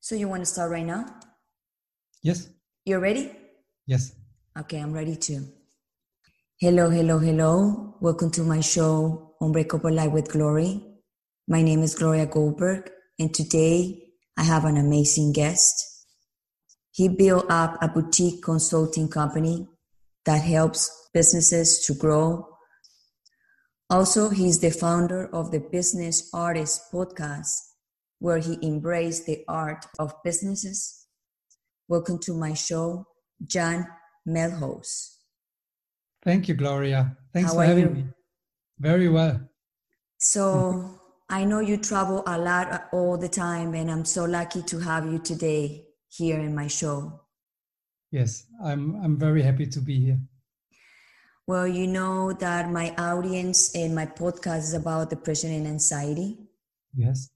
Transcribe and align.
So 0.00 0.14
you 0.14 0.26
want 0.26 0.40
to 0.40 0.46
start 0.46 0.70
right 0.70 0.86
now? 0.86 1.04
Yes. 2.22 2.48
You're 2.86 2.98
ready? 2.98 3.30
Yes. 3.86 4.14
Okay, 4.58 4.78
I'm 4.78 4.94
ready 4.94 5.16
too. 5.16 5.46
Hello, 6.58 6.88
hello, 6.88 7.18
hello. 7.18 7.94
Welcome 8.00 8.30
to 8.30 8.42
my 8.42 8.60
show, 8.60 9.34
Unbreakable 9.40 9.92
Life 9.92 10.12
with 10.12 10.32
Glory. 10.32 10.82
My 11.46 11.60
name 11.60 11.82
is 11.82 11.94
Gloria 11.94 12.24
Goldberg, 12.24 12.90
and 13.18 13.34
today 13.34 14.02
I 14.38 14.44
have 14.44 14.64
an 14.64 14.78
amazing 14.78 15.34
guest. 15.34 16.06
He 16.90 17.08
built 17.08 17.44
up 17.50 17.76
a 17.82 17.88
boutique 17.88 18.42
consulting 18.42 19.08
company 19.08 19.68
that 20.24 20.42
helps 20.42 21.10
businesses 21.12 21.84
to 21.84 21.92
grow. 21.92 22.47
Also, 23.90 24.28
he's 24.28 24.58
the 24.58 24.70
founder 24.70 25.34
of 25.34 25.50
the 25.50 25.60
Business 25.60 26.28
Artist 26.34 26.92
Podcast, 26.92 27.56
where 28.18 28.36
he 28.36 28.58
embraced 28.62 29.24
the 29.24 29.42
art 29.48 29.86
of 29.98 30.12
businesses. 30.22 31.06
Welcome 31.88 32.18
to 32.24 32.34
my 32.34 32.52
show, 32.52 33.06
Jan 33.46 33.86
Melhos. 34.28 35.14
Thank 36.22 36.48
you, 36.48 36.54
Gloria. 36.54 37.16
Thanks 37.32 37.48
How 37.48 37.56
for 37.56 37.64
having 37.64 37.84
you? 37.84 37.90
me. 37.90 38.04
Very 38.78 39.08
well. 39.08 39.40
So, 40.18 41.00
I 41.30 41.44
know 41.44 41.60
you 41.60 41.78
travel 41.78 42.22
a 42.26 42.36
lot 42.36 42.70
uh, 42.70 42.80
all 42.92 43.16
the 43.16 43.30
time, 43.30 43.72
and 43.72 43.90
I'm 43.90 44.04
so 44.04 44.26
lucky 44.26 44.60
to 44.64 44.80
have 44.80 45.10
you 45.10 45.18
today 45.18 45.86
here 46.10 46.38
in 46.38 46.54
my 46.54 46.66
show. 46.66 47.22
Yes, 48.10 48.44
I'm 48.62 49.02
I'm 49.02 49.18
very 49.18 49.42
happy 49.42 49.66
to 49.66 49.80
be 49.80 49.98
here. 49.98 50.18
Well, 51.48 51.66
you 51.66 51.86
know 51.86 52.34
that 52.34 52.70
my 52.70 52.94
audience 52.98 53.74
and 53.74 53.94
my 53.94 54.04
podcast 54.04 54.58
is 54.58 54.74
about 54.74 55.08
depression 55.08 55.50
and 55.50 55.66
anxiety. 55.66 56.36
Yes. 56.94 57.30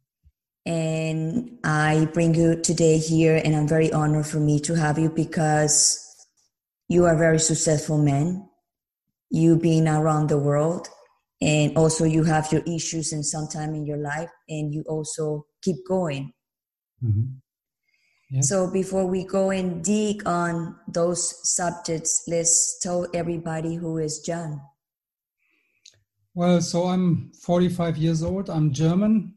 And 0.66 1.58
I 1.64 2.10
bring 2.12 2.34
you 2.34 2.60
today 2.60 2.98
here, 2.98 3.40
and 3.42 3.56
I'm 3.56 3.66
very 3.66 3.90
honored 3.90 4.26
for 4.26 4.36
me 4.36 4.60
to 4.60 4.74
have 4.74 4.98
you 4.98 5.08
because 5.08 5.98
you 6.88 7.06
are 7.06 7.14
a 7.14 7.18
very 7.18 7.38
successful 7.38 7.96
man. 7.96 8.46
You 9.30 9.56
being 9.56 9.88
around 9.88 10.28
the 10.28 10.36
world, 10.36 10.88
and 11.40 11.74
also 11.74 12.04
you 12.04 12.24
have 12.24 12.52
your 12.52 12.62
issues 12.66 13.14
and 13.14 13.24
sometime 13.24 13.74
in 13.74 13.86
your 13.86 13.96
life, 13.96 14.30
and 14.46 14.74
you 14.74 14.82
also 14.82 15.46
keep 15.62 15.86
going. 15.88 16.34
Mhm. 17.02 17.40
So 18.40 18.70
before 18.70 19.06
we 19.06 19.24
go 19.24 19.50
and 19.50 19.84
dig 19.84 20.26
on 20.26 20.76
those 20.88 21.50
subjects, 21.50 22.24
let's 22.26 22.78
tell 22.78 23.06
everybody 23.12 23.74
who 23.74 23.98
is 23.98 24.20
John. 24.20 24.62
Well, 26.34 26.62
so 26.62 26.84
I'm 26.84 27.30
45 27.42 27.98
years 27.98 28.22
old. 28.22 28.48
I'm 28.48 28.72
German. 28.72 29.34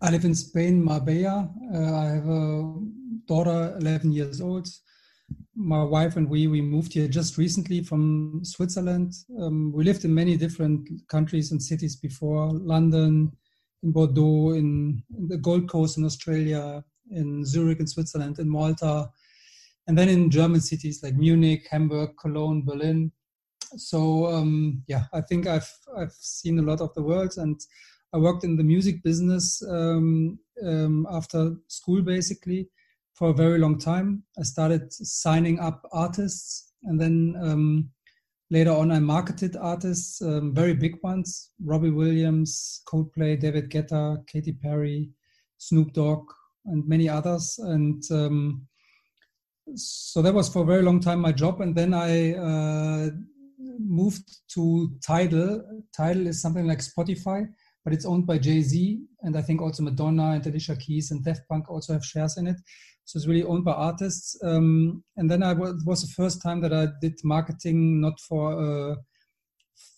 I 0.00 0.10
live 0.10 0.24
in 0.24 0.36
Spain, 0.36 0.82
Marbella. 0.84 1.50
Uh, 1.74 1.96
I 1.96 2.04
have 2.04 2.28
a 2.28 2.74
daughter, 3.26 3.76
11 3.80 4.12
years 4.12 4.40
old. 4.40 4.68
My 5.56 5.82
wife 5.82 6.16
and 6.16 6.28
we 6.28 6.46
we 6.46 6.60
moved 6.60 6.92
here 6.92 7.08
just 7.08 7.36
recently 7.38 7.82
from 7.82 8.40
Switzerland. 8.44 9.14
Um, 9.40 9.72
we 9.72 9.82
lived 9.82 10.04
in 10.04 10.14
many 10.14 10.36
different 10.36 10.88
countries 11.08 11.50
and 11.50 11.60
cities 11.60 11.96
before: 11.96 12.52
London, 12.52 13.32
in 13.82 13.90
Bordeaux, 13.90 14.50
in, 14.50 15.02
in 15.18 15.26
the 15.26 15.38
Gold 15.38 15.68
Coast 15.68 15.98
in 15.98 16.04
Australia, 16.04 16.84
in 17.10 17.44
Zurich 17.44 17.80
in 17.80 17.86
Switzerland, 17.86 18.38
in 18.38 18.48
Malta, 18.48 19.10
and 19.86 19.96
then 19.96 20.08
in 20.08 20.30
German 20.30 20.60
cities 20.60 21.02
like 21.02 21.14
Munich, 21.14 21.66
Hamburg, 21.70 22.10
Cologne, 22.20 22.62
Berlin. 22.64 23.12
So 23.76 24.26
um, 24.26 24.82
yeah, 24.86 25.04
I 25.12 25.20
think 25.20 25.46
I've 25.46 25.70
I've 25.96 26.12
seen 26.12 26.58
a 26.58 26.62
lot 26.62 26.80
of 26.80 26.94
the 26.94 27.02
world, 27.02 27.34
and 27.36 27.60
I 28.12 28.18
worked 28.18 28.44
in 28.44 28.56
the 28.56 28.64
music 28.64 29.02
business 29.02 29.62
um, 29.68 30.38
um, 30.64 31.06
after 31.10 31.56
school 31.68 32.02
basically 32.02 32.68
for 33.14 33.30
a 33.30 33.34
very 33.34 33.58
long 33.58 33.78
time. 33.78 34.22
I 34.38 34.42
started 34.42 34.92
signing 34.92 35.58
up 35.58 35.82
artists, 35.92 36.72
and 36.84 37.00
then 37.00 37.34
um, 37.40 37.90
later 38.50 38.70
on 38.70 38.90
I 38.92 39.00
marketed 39.00 39.56
artists, 39.56 40.22
um, 40.22 40.54
very 40.54 40.74
big 40.74 40.96
ones: 41.02 41.50
Robbie 41.64 41.90
Williams, 41.90 42.82
Coldplay, 42.86 43.38
David 43.38 43.70
Guetta, 43.70 44.26
Katy 44.26 44.52
Perry, 44.52 45.10
Snoop 45.58 45.92
Dogg, 45.92 46.26
and 46.66 46.86
many 46.86 47.08
others. 47.08 47.58
And 47.58 48.02
um, 48.10 48.66
so 49.74 50.22
that 50.22 50.34
was 50.34 50.48
for 50.48 50.62
a 50.62 50.66
very 50.66 50.82
long 50.82 51.00
time 51.00 51.20
my 51.20 51.32
job. 51.32 51.60
And 51.60 51.74
then 51.74 51.94
I 51.94 52.34
uh, 52.34 53.10
moved 53.78 54.28
to 54.54 54.90
Tidal. 55.04 55.62
Tidal 55.96 56.26
is 56.28 56.40
something 56.40 56.66
like 56.66 56.78
Spotify, 56.78 57.48
but 57.84 57.92
it's 57.92 58.06
owned 58.06 58.26
by 58.26 58.38
Jay 58.38 58.62
Z, 58.62 59.00
and 59.22 59.36
I 59.36 59.42
think 59.42 59.60
also 59.62 59.82
Madonna 59.82 60.30
and 60.30 60.46
Alicia 60.46 60.76
Keys 60.76 61.10
and 61.10 61.24
Daft 61.24 61.42
Punk 61.48 61.70
also 61.70 61.92
have 61.92 62.04
shares 62.04 62.36
in 62.36 62.46
it. 62.46 62.56
So 63.04 63.18
it's 63.18 63.28
really 63.28 63.44
owned 63.44 63.64
by 63.64 63.72
artists. 63.72 64.36
Um, 64.42 65.04
and 65.16 65.30
then 65.30 65.42
I 65.42 65.52
was, 65.52 65.84
was 65.84 66.02
the 66.02 66.12
first 66.14 66.42
time 66.42 66.60
that 66.62 66.72
I 66.72 66.88
did 67.00 67.14
marketing 67.22 68.00
not 68.00 68.18
for 68.18 68.90
uh, 68.92 68.96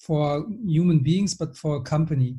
for 0.01 0.47
human 0.67 0.99
beings, 1.01 1.35
but 1.35 1.57
for 1.57 1.77
a 1.77 1.83
company. 1.83 2.37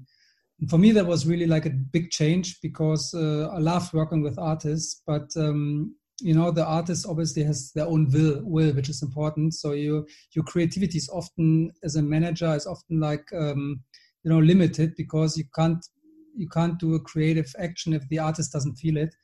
For 0.67 0.77
me, 0.77 0.91
that 0.91 1.05
was 1.05 1.25
really 1.25 1.47
like 1.47 1.65
a 1.65 1.69
big 1.69 2.11
change 2.11 2.59
because 2.61 3.13
uh, 3.13 3.47
I 3.47 3.59
love 3.59 3.93
working 3.93 4.21
with 4.21 4.37
artists, 4.37 5.01
but 5.07 5.29
um, 5.37 5.95
you 6.21 6.33
know 6.33 6.51
the 6.51 6.65
artist 6.65 7.05
obviously 7.07 7.43
has 7.43 7.71
their 7.73 7.85
own 7.85 8.09
will, 8.11 8.41
will 8.43 8.73
which 8.73 8.89
is 8.89 9.01
important. 9.01 9.53
So 9.53 9.71
you 9.71 10.05
your 10.33 10.43
creativity 10.43 10.97
is 10.97 11.09
often 11.09 11.71
as 11.83 11.95
a 11.95 12.01
manager 12.01 12.53
is 12.55 12.67
often 12.67 12.99
like 12.99 13.25
um, 13.33 13.81
you 14.23 14.31
know 14.31 14.39
limited 14.39 14.95
because 14.97 15.37
you 15.37 15.45
can't 15.55 15.85
you 16.35 16.47
can't 16.49 16.79
do 16.79 16.95
a 16.95 16.99
creative 16.99 17.53
action 17.59 17.93
if 17.93 18.07
the 18.09 18.19
artist 18.19 18.51
doesn't 18.51 18.75
feel 18.75 18.97
it. 18.97 19.15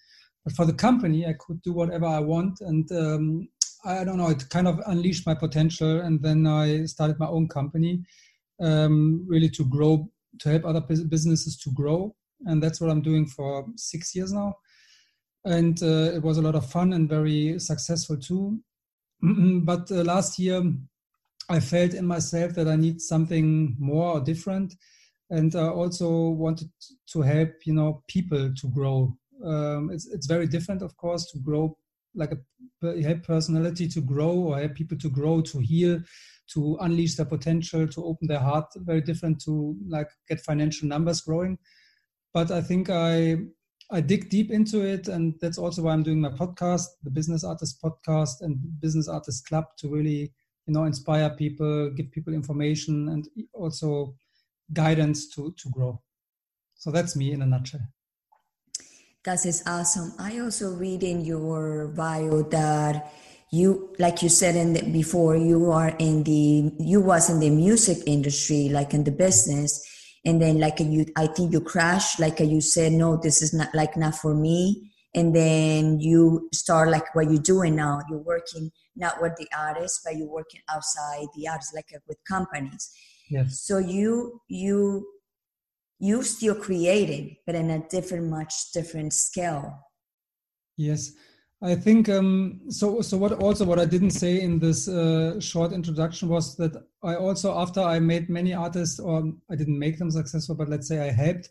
But 0.44 0.54
for 0.54 0.66
the 0.66 0.74
company, 0.74 1.26
I 1.26 1.34
could 1.34 1.62
do 1.64 1.74
whatever 1.74 2.06
I 2.06 2.20
want, 2.20 2.62
and 2.62 2.90
um, 2.92 3.50
I 3.84 4.04
don't 4.04 4.18
know. 4.18 4.30
It 4.30 4.50
kind 4.50 4.68
of 4.68 4.80
unleashed 4.86 5.26
my 5.26 5.34
potential, 5.34 6.02
and 6.02 6.22
then 6.22 6.46
I 6.48 6.86
started 6.86 7.20
my 7.20 7.28
own 7.28 7.48
company, 7.48 8.04
um, 8.62 9.26
really 9.28 9.50
to 9.50 9.66
grow, 9.66 10.10
to 10.40 10.50
help 10.50 10.66
other 10.66 10.82
businesses 10.82 11.58
to 11.58 11.72
grow, 11.72 12.16
and 12.46 12.62
that's 12.62 12.82
what 12.82 12.90
I'm 12.90 13.02
doing 13.02 13.26
for 13.26 13.66
six 13.76 14.16
years 14.16 14.32
now. 14.32 14.56
And 15.46 15.82
uh, 15.84 16.12
it 16.16 16.24
was 16.24 16.38
a 16.38 16.42
lot 16.42 16.56
of 16.56 16.70
fun 16.70 16.94
and 16.94 17.08
very 17.08 17.60
successful 17.60 18.18
too. 18.18 18.60
but 19.22 19.92
uh, 19.92 20.04
last 20.04 20.40
year, 20.40 20.64
I 21.50 21.60
felt 21.60 21.94
in 21.94 22.06
myself 22.08 22.54
that 22.54 22.68
I 22.68 22.76
need 22.76 23.02
something 23.02 23.76
more 23.80 24.14
or 24.14 24.20
different, 24.20 24.74
and 25.30 25.56
I 25.56 25.68
also 25.68 26.30
wanted 26.30 26.70
to 27.12 27.22
help, 27.22 27.50
you 27.66 27.74
know, 27.74 28.04
people 28.08 28.54
to 28.54 28.68
grow. 28.70 29.18
Um, 29.44 29.92
it's 29.92 30.08
it's 30.08 30.28
very 30.28 30.48
different, 30.48 30.82
of 30.82 30.96
course, 30.98 31.30
to 31.32 31.40
grow 31.40 31.78
like 32.16 32.32
a 32.32 33.02
help 33.02 33.24
personality 33.24 33.88
to 33.90 34.02
grow 34.02 34.32
or 34.32 34.60
help 34.60 34.76
people 34.76 34.98
to 34.98 35.10
grow, 35.10 35.42
to 35.42 35.60
heal, 35.60 36.02
to 36.54 36.78
unleash 36.82 37.16
their 37.16 37.26
potential, 37.26 37.88
to 37.88 38.06
open 38.06 38.28
their 38.28 38.40
heart. 38.40 38.66
Very 38.76 39.02
different 39.02 39.42
to 39.46 39.76
like 39.88 40.10
get 40.30 40.42
financial 40.42 40.88
numbers 40.88 41.22
growing. 41.22 41.58
But 42.34 42.52
I 42.52 42.62
think 42.62 42.90
I 42.90 43.38
I 43.92 44.02
dig 44.02 44.30
deep 44.30 44.52
into 44.52 44.82
it, 44.82 45.08
and 45.08 45.36
that's 45.40 45.58
also 45.58 45.84
why 45.84 45.94
I'm 45.94 46.04
doing 46.04 46.20
my 46.20 46.30
podcast, 46.30 46.88
the 47.04 47.12
Business 47.12 47.44
Artist 47.44 47.82
Podcast 47.82 48.42
and 48.42 48.58
Business 48.80 49.08
Artist 49.08 49.48
Club, 49.48 49.66
to 49.78 49.90
really 49.90 50.34
you 50.68 50.74
know 50.74 50.86
inspire 50.86 51.30
people, 51.30 51.92
give 51.92 52.12
people 52.12 52.34
information, 52.34 53.10
and 53.10 53.28
also 53.54 54.16
guidance 54.74 55.30
to 55.36 55.54
to 55.58 55.70
grow. 55.70 56.02
So 56.76 56.92
that's 56.92 57.16
me 57.16 57.32
in 57.32 57.42
a 57.42 57.46
nutshell. 57.46 57.88
That 59.24 59.44
is 59.46 59.64
awesome. 59.66 60.14
I 60.20 60.38
also 60.38 60.76
read 60.76 61.02
in 61.02 61.26
your 61.26 61.88
bio 61.88 62.44
that 62.44 63.12
you, 63.52 63.96
like 64.00 64.22
you 64.22 64.30
said 64.30 64.56
in 64.56 64.74
the, 64.74 64.82
before, 64.92 65.38
you 65.38 65.72
are 65.72 65.96
in 66.00 66.24
the 66.24 66.72
you 66.80 67.02
was 67.02 67.30
in 67.30 67.40
the 67.40 67.50
music 67.50 68.00
industry, 68.06 68.70
like 68.70 68.94
in 68.94 69.04
the 69.04 69.12
business, 69.12 69.82
and 70.26 70.42
then 70.42 70.60
like 70.60 70.80
you, 70.80 71.06
I 71.16 71.28
think 71.28 71.54
you 71.54 71.62
crashed. 71.62 72.20
Like 72.20 72.40
you 72.40 72.62
said, 72.62 72.92
no, 72.94 73.18
this 73.18 73.42
is 73.42 73.54
not 73.54 73.74
like 73.74 73.96
not 73.96 74.16
for 74.16 74.34
me. 74.34 74.92
And 75.14 75.34
then 75.34 76.00
you 76.02 76.50
start 76.54 76.90
like 76.90 77.16
what 77.16 77.32
you're 77.32 77.42
doing 77.42 77.76
now. 77.76 78.02
You're 78.10 78.20
working 78.20 78.72
not 78.98 79.22
with 79.22 79.36
the 79.38 79.48
artists, 79.58 80.02
but 80.04 80.18
you're 80.18 80.28
working 80.28 80.60
outside 80.70 81.28
the 81.36 81.48
artists, 81.48 81.74
like 81.74 81.88
uh, 81.96 82.00
with 82.08 82.18
companies. 82.28 82.92
Yes. 83.30 83.62
So 83.62 83.78
you 83.78 84.42
you 84.50 85.08
you 86.00 86.24
still 86.24 86.56
creating, 86.56 87.38
but 87.46 87.56
in 87.56 87.70
a 87.70 87.88
different, 87.88 88.30
much 88.30 88.54
different 88.74 89.14
scale. 89.14 89.80
Yes, 90.78 91.12
I 91.64 91.76
think 91.76 92.10
um, 92.10 92.62
so. 92.70 93.02
So 93.02 93.18
what 93.18 93.32
also 93.34 93.66
what 93.66 93.80
I 93.80 93.86
didn't 93.86 94.12
say 94.12 94.42
in 94.42 94.60
this 94.60 94.88
uh, 94.88 95.40
short 95.40 95.72
introduction 95.72 96.28
was 96.28 96.56
that 96.58 96.76
I 97.02 97.16
also 97.16 97.58
after 97.58 97.80
I 97.80 98.00
made 98.00 98.30
many 98.30 98.54
artists, 98.54 99.00
or 99.00 99.34
I 99.50 99.56
didn't 99.56 99.80
make 99.80 99.98
them 99.98 100.12
successful, 100.12 100.56
but 100.56 100.70
let's 100.70 100.88
say 100.88 101.08
I 101.08 101.12
helped 101.12 101.50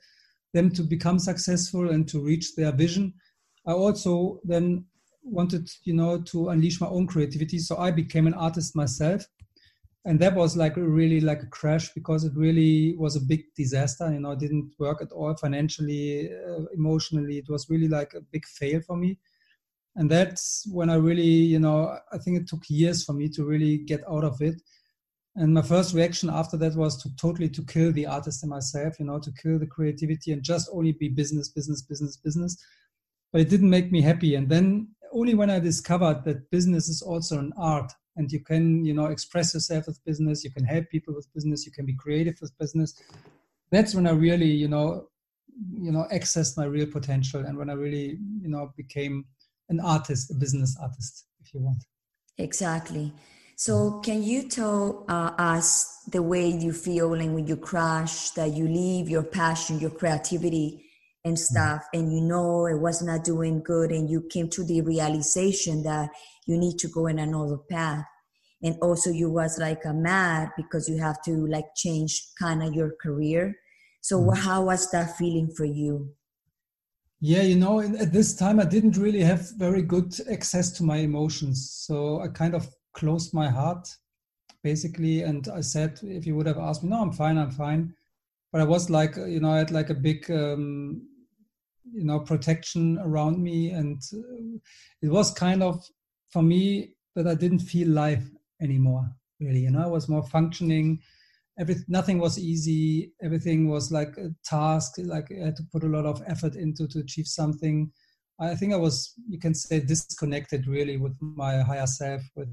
them 0.52 0.70
to 0.72 0.82
become 0.82 1.18
successful 1.18 1.90
and 1.90 2.06
to 2.08 2.20
reach 2.20 2.54
their 2.54 2.70
vision. 2.70 3.14
I 3.66 3.72
also 3.72 4.40
then 4.44 4.84
wanted, 5.22 5.70
you 5.84 5.94
know, 5.94 6.20
to 6.20 6.50
unleash 6.50 6.80
my 6.80 6.86
own 6.86 7.06
creativity. 7.06 7.58
So 7.58 7.78
I 7.78 7.90
became 7.90 8.26
an 8.26 8.34
artist 8.34 8.76
myself. 8.76 9.26
and 10.06 10.20
that 10.20 10.34
was 10.34 10.56
like 10.56 10.76
really 10.76 11.20
like 11.20 11.42
a 11.42 11.46
crash 11.46 11.92
because 11.94 12.24
it 12.24 12.32
really 12.36 12.94
was 12.96 13.16
a 13.16 13.20
big 13.20 13.42
disaster 13.56 14.12
you 14.12 14.20
know 14.20 14.32
it 14.32 14.38
didn't 14.38 14.70
work 14.78 15.00
at 15.02 15.12
all 15.12 15.34
financially 15.36 16.30
uh, 16.50 16.64
emotionally 16.74 17.38
it 17.38 17.48
was 17.48 17.70
really 17.70 17.88
like 17.88 18.12
a 18.14 18.20
big 18.20 18.44
fail 18.44 18.80
for 18.88 18.96
me 18.96 19.18
and 19.96 20.10
that's 20.10 20.66
when 20.70 20.90
i 20.90 20.94
really 20.94 21.22
you 21.22 21.58
know 21.58 21.96
i 22.12 22.18
think 22.18 22.40
it 22.40 22.48
took 22.48 22.62
years 22.68 23.04
for 23.04 23.12
me 23.12 23.28
to 23.28 23.44
really 23.44 23.78
get 23.78 24.02
out 24.08 24.24
of 24.24 24.40
it. 24.40 24.60
And 25.36 25.52
my 25.52 25.62
first 25.62 25.94
reaction 25.94 26.30
after 26.30 26.56
that 26.58 26.76
was 26.76 26.96
to 27.02 27.08
totally 27.16 27.48
to 27.48 27.64
kill 27.64 27.90
the 27.90 28.06
artist 28.06 28.44
in 28.44 28.50
myself 28.50 29.00
you 29.00 29.06
know 29.06 29.18
to 29.18 29.32
kill 29.42 29.58
the 29.58 29.66
creativity 29.66 30.30
and 30.32 30.42
just 30.44 30.70
only 30.72 30.92
be 30.92 31.08
business 31.08 31.48
business 31.48 31.82
business 31.82 32.16
business. 32.16 32.56
But 33.32 33.40
it 33.40 33.48
didn't 33.48 33.70
make 33.70 33.90
me 33.90 34.00
happy. 34.00 34.36
And 34.36 34.48
then 34.48 34.94
only 35.14 35.34
when 35.34 35.48
i 35.48 35.58
discovered 35.58 36.24
that 36.24 36.50
business 36.50 36.88
is 36.88 37.00
also 37.00 37.38
an 37.38 37.52
art 37.56 37.90
and 38.16 38.30
you 38.30 38.40
can 38.40 38.84
you 38.84 38.92
know 38.92 39.06
express 39.06 39.54
yourself 39.54 39.86
with 39.86 40.04
business 40.04 40.44
you 40.44 40.50
can 40.50 40.64
help 40.64 40.84
people 40.90 41.14
with 41.14 41.32
business 41.32 41.64
you 41.64 41.72
can 41.72 41.86
be 41.86 41.94
creative 41.94 42.36
with 42.40 42.56
business 42.58 43.00
that's 43.70 43.94
when 43.94 44.06
i 44.06 44.10
really 44.10 44.50
you 44.50 44.68
know 44.68 45.06
you 45.72 45.92
know 45.92 46.06
accessed 46.12 46.56
my 46.56 46.64
real 46.64 46.86
potential 46.86 47.44
and 47.46 47.56
when 47.56 47.70
i 47.70 47.72
really 47.72 48.18
you 48.42 48.48
know 48.48 48.72
became 48.76 49.24
an 49.68 49.80
artist 49.80 50.30
a 50.30 50.34
business 50.34 50.76
artist 50.80 51.26
if 51.40 51.52
you 51.54 51.60
want. 51.60 51.84
Exactly. 52.38 53.12
So 53.56 54.00
can 54.00 54.22
you 54.22 54.48
tell 54.48 55.04
uh, 55.08 55.30
us 55.38 56.02
the 56.10 56.22
way 56.22 56.48
you 56.48 56.72
feel 56.72 57.14
and 57.14 57.34
when 57.34 57.46
you 57.46 57.56
crash 57.56 58.30
that 58.30 58.52
you 58.52 58.66
leave 58.66 59.08
your 59.08 59.22
passion 59.22 59.78
your 59.78 59.90
creativity 59.90 60.84
and 61.24 61.36
mm-hmm. 61.36 61.54
stuff 61.54 61.84
and 61.94 62.12
you 62.12 62.20
know 62.20 62.66
it 62.66 62.78
was 62.78 63.00
not 63.00 63.22
doing 63.22 63.62
good 63.62 63.92
and 63.92 64.10
you 64.10 64.26
came 64.28 64.50
to 64.50 64.64
the 64.64 64.80
realization 64.80 65.84
that 65.84 66.10
you 66.46 66.58
need 66.58 66.78
to 66.78 66.88
go 66.88 67.06
in 67.06 67.18
another 67.18 67.58
path? 67.70 68.04
And 68.62 68.76
also 68.80 69.10
you 69.10 69.30
was 69.30 69.58
like 69.58 69.84
a 69.84 69.92
mad 69.92 70.50
because 70.56 70.88
you 70.88 70.98
have 70.98 71.22
to 71.22 71.46
like 71.46 71.66
change 71.76 72.20
kind 72.38 72.62
of 72.62 72.74
your 72.74 72.94
career. 73.00 73.54
So 74.00 74.20
mm-hmm. 74.20 74.40
how 74.40 74.64
was 74.64 74.90
that 74.90 75.16
feeling 75.16 75.52
for 75.54 75.64
you 75.64 76.14
yeah 77.26 77.40
you 77.40 77.56
know 77.56 77.80
at 77.80 78.12
this 78.12 78.36
time 78.36 78.60
i 78.60 78.66
didn't 78.66 78.98
really 78.98 79.22
have 79.22 79.50
very 79.56 79.80
good 79.80 80.14
access 80.30 80.70
to 80.70 80.82
my 80.82 80.98
emotions. 80.98 81.70
So 81.86 82.20
i 82.20 82.28
kind 82.28 82.54
of 82.54 82.68
closed 82.92 83.32
my 83.32 83.48
heart 83.48 83.88
basically. 84.62 85.22
And 85.22 85.48
i 85.48 85.62
said 85.62 85.98
if 86.02 86.26
you 86.26 86.36
would 86.36 86.46
have 86.46 86.58
asked 86.58 86.82
me 86.84 86.90
no 86.90 87.00
i'm 87.00 87.12
fine 87.12 87.38
i'm 87.38 87.50
fine. 87.50 87.94
But 88.52 88.60
i 88.60 88.64
was 88.64 88.90
like 88.90 89.16
you 89.16 89.40
know 89.40 89.52
i 89.52 89.58
had 89.58 89.70
like 89.70 89.88
a 89.88 90.02
big 90.08 90.30
um, 90.30 91.08
you 91.94 92.04
know 92.04 92.20
protection 92.20 92.98
around 92.98 93.42
me. 93.42 93.70
And 93.70 94.02
uh, 94.12 94.58
it 95.00 95.08
was 95.08 95.30
kind 95.30 95.62
of 95.62 95.82
for 96.28 96.42
me 96.42 96.92
that 97.14 97.26
i 97.26 97.34
didn't 97.34 97.70
feel 97.72 97.88
life 97.88 98.28
anymore 98.60 99.10
really. 99.40 99.60
You 99.60 99.70
know 99.70 99.84
i 99.84 99.94
was 99.96 100.10
more 100.10 100.24
functioning 100.24 101.00
every 101.58 101.76
nothing 101.88 102.18
was 102.18 102.38
easy. 102.38 103.12
Everything 103.22 103.68
was 103.68 103.92
like 103.92 104.16
a 104.16 104.30
task 104.44 104.94
like 104.98 105.30
i 105.30 105.46
had 105.46 105.56
to 105.56 105.62
put 105.72 105.84
a 105.84 105.88
lot 105.88 106.06
of 106.06 106.22
effort 106.26 106.56
into 106.56 106.86
to 106.88 107.00
achieve 107.00 107.26
something. 107.26 107.90
I 108.40 108.54
think 108.56 108.72
i 108.72 108.76
was 108.76 109.14
you 109.28 109.38
can 109.38 109.54
say 109.54 109.80
disconnected 109.80 110.66
really 110.66 110.96
with 110.96 111.16
my 111.20 111.58
higher 111.58 111.86
self 111.86 112.22
with 112.34 112.48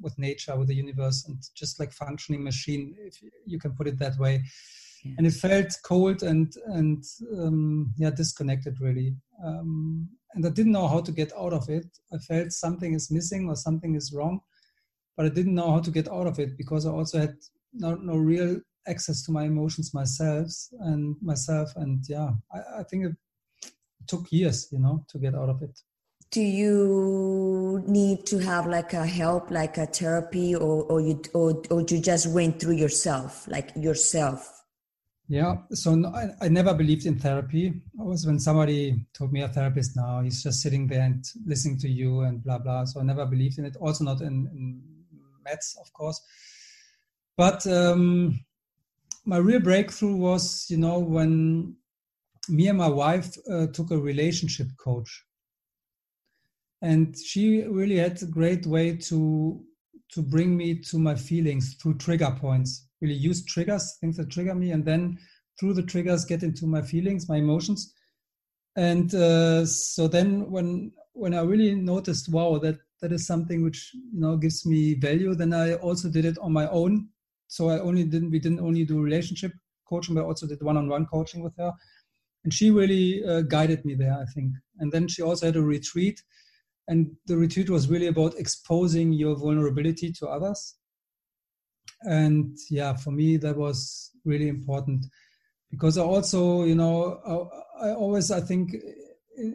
with 0.00 0.18
nature 0.18 0.56
with 0.56 0.68
the 0.68 0.74
universe 0.74 1.24
and 1.28 1.36
just 1.54 1.78
like 1.78 1.92
functioning 1.92 2.42
machine 2.42 2.96
if 2.98 3.14
you 3.46 3.58
can 3.58 3.72
put 3.72 3.86
it 3.86 3.98
that 3.98 4.18
way. 4.18 4.42
Yeah. 5.04 5.14
and 5.18 5.26
it 5.26 5.34
felt 5.34 5.76
cold 5.84 6.22
and 6.22 6.52
and 6.66 7.04
um, 7.36 7.92
yeah 7.98 8.10
disconnected 8.10 8.80
really. 8.80 9.14
Um, 9.44 10.08
and 10.34 10.46
i 10.46 10.48
didn't 10.48 10.72
know 10.72 10.88
how 10.88 11.00
to 11.00 11.12
get 11.12 11.32
out 11.36 11.52
of 11.52 11.68
it. 11.68 11.86
I 12.14 12.18
felt 12.18 12.52
something 12.52 12.94
is 12.94 13.10
missing 13.10 13.48
or 13.48 13.56
something 13.56 13.94
is 13.94 14.12
wrong 14.14 14.40
but 15.16 15.26
i 15.26 15.28
didn't 15.28 15.54
know 15.54 15.70
how 15.70 15.80
to 15.80 15.90
get 15.90 16.08
out 16.08 16.26
of 16.26 16.38
it 16.38 16.56
because 16.56 16.86
i 16.86 16.90
also 16.90 17.18
had 17.18 17.36
no, 17.72 17.94
no 17.94 18.16
real 18.16 18.60
access 18.86 19.22
to 19.24 19.32
my 19.32 19.44
emotions 19.44 19.94
myself 19.94 20.50
and 20.80 21.16
myself 21.22 21.72
and 21.76 22.04
yeah 22.08 22.30
I, 22.52 22.80
I 22.80 22.82
think 22.84 23.06
it 23.06 23.16
took 24.06 24.30
years 24.32 24.68
you 24.72 24.80
know 24.80 25.04
to 25.08 25.18
get 25.18 25.34
out 25.34 25.48
of 25.48 25.62
it 25.62 25.78
do 26.30 26.40
you 26.40 27.84
need 27.86 28.26
to 28.26 28.38
have 28.38 28.66
like 28.66 28.92
a 28.94 29.06
help 29.06 29.50
like 29.50 29.78
a 29.78 29.86
therapy 29.86 30.54
or, 30.54 30.84
or 30.84 31.00
you 31.00 31.22
or, 31.34 31.62
or 31.70 31.82
you 31.82 32.00
just 32.00 32.26
went 32.28 32.60
through 32.60 32.76
yourself 32.76 33.46
like 33.48 33.70
yourself 33.76 34.62
yeah, 35.28 35.56
so 35.70 35.94
no, 35.94 36.10
I, 36.10 36.28
I, 36.42 36.48
never 36.48 36.74
believed 36.74 37.06
in 37.06 37.18
therapy. 37.18 37.72
Always 37.98 38.26
when 38.26 38.38
somebody 38.38 39.06
told 39.14 39.32
me 39.32 39.40
a 39.40 39.48
therapist 39.48 39.96
now, 39.96 40.20
he's 40.20 40.42
just 40.42 40.60
sitting 40.60 40.86
there 40.86 41.00
and 41.00 41.24
listening 41.46 41.78
to 41.78 41.88
you 41.88 42.20
and 42.20 42.44
blah 42.44 42.58
blah. 42.58 42.84
So 42.84 43.00
I 43.00 43.04
never 43.04 43.24
believed 43.24 43.58
in 43.58 43.64
it. 43.64 43.76
Also 43.80 44.04
not 44.04 44.20
in, 44.20 44.46
in 44.52 44.82
meds, 45.46 45.78
of 45.80 45.90
course. 45.94 46.20
But 47.36 47.66
um, 47.66 48.40
my 49.24 49.38
real 49.38 49.60
breakthrough 49.60 50.16
was, 50.16 50.66
you 50.68 50.76
know, 50.76 50.98
when 50.98 51.76
me 52.48 52.68
and 52.68 52.78
my 52.78 52.88
wife 52.88 53.36
uh, 53.50 53.66
took 53.68 53.90
a 53.90 53.98
relationship 53.98 54.68
coach, 54.78 55.24
and 56.82 57.16
she 57.16 57.62
really 57.62 57.96
had 57.96 58.22
a 58.22 58.26
great 58.26 58.66
way 58.66 58.96
to 58.96 59.64
to 60.12 60.22
bring 60.22 60.56
me 60.56 60.78
to 60.78 60.98
my 60.98 61.14
feelings 61.14 61.74
through 61.80 61.96
trigger 61.96 62.36
points 62.38 62.86
really 63.02 63.14
use 63.14 63.44
triggers, 63.44 63.98
things 64.00 64.16
that 64.16 64.30
trigger 64.30 64.54
me, 64.54 64.70
and 64.70 64.84
then 64.84 65.18
through 65.58 65.74
the 65.74 65.82
triggers 65.82 66.24
get 66.24 66.42
into 66.42 66.66
my 66.66 66.80
feelings, 66.80 67.28
my 67.28 67.36
emotions. 67.36 67.92
And 68.76 69.14
uh, 69.14 69.66
so 69.66 70.08
then 70.08 70.50
when 70.50 70.92
when 71.12 71.34
I 71.34 71.42
really 71.42 71.74
noticed, 71.74 72.32
wow, 72.32 72.58
that 72.58 72.78
that 73.02 73.12
is 73.12 73.26
something 73.26 73.62
which 73.62 73.90
you 73.92 74.20
know 74.20 74.36
gives 74.36 74.64
me 74.64 74.94
value, 74.94 75.34
then 75.34 75.52
I 75.52 75.74
also 75.74 76.08
did 76.08 76.24
it 76.24 76.38
on 76.38 76.52
my 76.52 76.68
own. 76.68 77.08
So 77.52 77.68
I 77.68 77.78
only 77.80 78.04
didn't 78.04 78.30
we 78.30 78.38
didn't 78.38 78.60
only 78.68 78.84
do 78.84 79.00
relationship 79.00 79.52
coaching, 79.88 80.14
but 80.14 80.24
also 80.24 80.46
did 80.46 80.62
one-on-one 80.62 81.06
coaching 81.06 81.42
with 81.42 81.56
her. 81.58 81.72
And 82.44 82.52
she 82.52 82.70
really 82.70 83.24
uh, 83.24 83.42
guided 83.42 83.84
me 83.84 83.94
there, 83.94 84.14
I 84.14 84.24
think. 84.34 84.52
And 84.78 84.90
then 84.90 85.06
she 85.06 85.22
also 85.22 85.46
had 85.46 85.56
a 85.56 85.62
retreat, 85.62 86.22
and 86.88 87.10
the 87.26 87.36
retreat 87.36 87.68
was 87.70 87.88
really 87.88 88.08
about 88.08 88.38
exposing 88.38 89.12
your 89.12 89.36
vulnerability 89.36 90.12
to 90.12 90.28
others 90.28 90.76
and 92.04 92.56
yeah 92.70 92.94
for 92.94 93.10
me 93.10 93.36
that 93.36 93.56
was 93.56 94.10
really 94.24 94.48
important 94.48 95.06
because 95.70 95.98
i 95.98 96.02
also 96.02 96.64
you 96.64 96.74
know 96.74 97.20
i, 97.80 97.88
I 97.88 97.94
always 97.94 98.30
i 98.30 98.40
think 98.40 98.74
eh, 99.38 99.50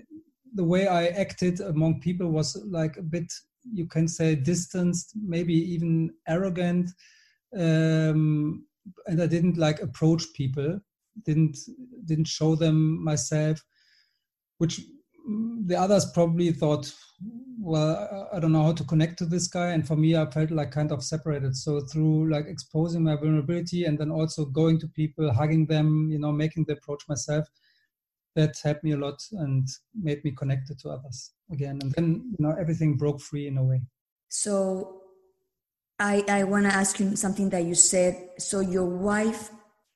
the 0.54 0.64
way 0.64 0.88
i 0.88 1.08
acted 1.08 1.60
among 1.60 2.00
people 2.00 2.30
was 2.30 2.56
like 2.70 2.98
a 2.98 3.02
bit 3.02 3.32
you 3.74 3.86
can 3.86 4.08
say 4.08 4.36
distanced 4.36 5.14
maybe 5.16 5.54
even 5.54 6.14
arrogant 6.28 6.90
um, 7.56 8.66
and 9.06 9.22
i 9.22 9.28
didn't 9.28 9.58
like 9.58 9.82
approach 9.82 10.24
people 10.34 10.80
didn't 11.26 11.58
didn't 12.06 12.28
show 12.28 12.56
them 12.56 13.04
myself 13.04 13.64
which 14.58 14.82
the 15.66 15.76
others 15.76 16.06
probably 16.14 16.52
thought 16.52 16.92
well 17.60 18.30
i 18.34 18.40
don't 18.40 18.52
know 18.52 18.64
how 18.64 18.72
to 18.72 18.84
connect 18.84 19.18
to 19.18 19.26
this 19.26 19.48
guy. 19.48 19.72
And 19.72 19.86
for 19.86 19.96
me 19.96 20.16
i 20.16 20.26
felt 20.30 20.52
like 20.52 20.72
kind 20.72 20.92
of 20.92 21.04
separated. 21.04 21.56
So 21.56 21.82
through 21.82 22.30
like 22.30 22.46
exposing 22.48 23.04
my 23.04 23.16
vulnerability 23.16 23.86
and 23.86 23.98
then 23.98 24.12
also 24.12 24.46
going 24.46 24.80
to 24.80 24.88
people 24.88 25.34
hugging 25.34 25.66
them 25.66 26.10
you 26.12 26.20
know 26.20 26.32
making 26.32 26.66
the 26.66 26.74
approach 26.74 27.04
myself 27.10 27.48
that 28.36 28.56
helped 28.64 28.84
me 28.84 28.92
a 28.92 28.98
lot 28.98 29.20
and 29.32 29.68
made 30.00 30.24
me 30.24 30.32
connected 30.32 30.80
to 30.80 30.90
others 30.90 31.32
again. 31.52 31.80
And 31.82 31.92
then 31.94 32.36
you 32.38 32.46
know 32.46 32.56
everything 32.60 32.96
broke 32.96 33.20
free 33.20 33.48
in 33.48 33.58
a 33.58 33.64
way. 33.64 33.82
So 34.30 35.02
i 36.00 36.24
i 36.30 36.44
want 36.44 36.66
to 36.66 36.74
ask 36.74 37.00
you 37.00 37.16
something 37.16 37.50
that 37.50 37.64
you 37.64 37.76
said 37.76 38.30
so 38.38 38.60
your 38.60 38.86
wife 38.86 39.52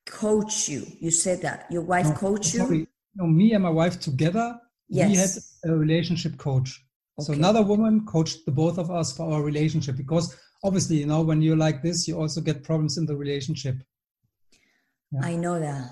coached 0.05 0.67
you 0.67 0.85
you 0.99 1.11
said 1.11 1.41
that 1.41 1.65
your 1.69 1.83
wife 1.83 2.07
no, 2.07 2.13
coached 2.13 2.53
you 2.53 2.87
no 3.15 3.27
me 3.27 3.53
and 3.53 3.63
my 3.63 3.69
wife 3.69 3.99
together 3.99 4.59
yes. 4.89 5.09
we 5.09 5.15
had 5.17 5.73
a 5.73 5.77
relationship 5.77 6.37
coach 6.37 6.83
Okay. 7.19 7.25
So 7.25 7.33
another 7.33 7.61
woman 7.61 8.05
coached 8.05 8.45
the 8.45 8.51
both 8.51 8.77
of 8.77 8.89
us 8.89 9.15
for 9.15 9.31
our 9.31 9.41
relationship 9.41 9.95
because 9.97 10.35
obviously, 10.63 10.97
you 10.97 11.05
know, 11.05 11.21
when 11.21 11.41
you're 11.41 11.57
like 11.57 11.81
this, 11.81 12.07
you 12.07 12.19
also 12.19 12.41
get 12.41 12.63
problems 12.63 12.97
in 12.97 13.05
the 13.05 13.15
relationship. 13.15 13.75
Yeah. 15.11 15.19
I 15.23 15.35
know 15.35 15.59
that. 15.59 15.89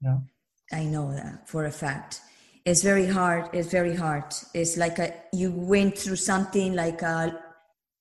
Yeah. 0.00 0.18
I 0.72 0.84
know 0.84 1.12
that 1.12 1.48
for 1.48 1.66
a 1.66 1.70
fact. 1.70 2.20
It's 2.64 2.82
very 2.82 3.06
hard. 3.06 3.50
It's 3.52 3.70
very 3.70 3.94
hard. 3.94 4.24
It's 4.54 4.76
like 4.76 4.98
a, 4.98 5.14
you 5.32 5.52
went 5.52 5.96
through 5.96 6.16
something 6.16 6.74
like 6.74 7.02
a 7.02 7.38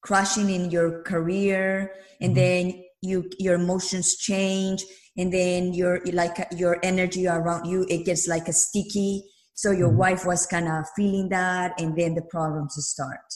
crashing 0.06 0.50
in 0.50 0.70
your 0.70 1.02
career, 1.02 1.92
and 2.22 2.36
mm-hmm. 2.36 2.72
then 2.72 2.84
you 3.02 3.30
your 3.40 3.56
emotions 3.56 4.18
change, 4.18 4.86
and 5.18 5.34
then 5.34 5.74
your 5.74 6.00
like 6.14 6.38
your 6.56 6.78
energy 6.84 7.28
around 7.28 7.66
you 7.66 7.86
it 7.90 8.06
gets 8.06 8.28
like 8.28 8.48
a 8.48 8.54
sticky 8.54 9.24
so 9.56 9.72
your 9.72 9.88
mm-hmm. 9.88 9.98
wife 9.98 10.26
was 10.26 10.46
kind 10.46 10.68
of 10.68 10.86
feeling 10.96 11.30
that, 11.30 11.80
and 11.80 11.98
then 11.98 12.14
the 12.14 12.22
problems 12.22 12.76
start. 12.78 13.34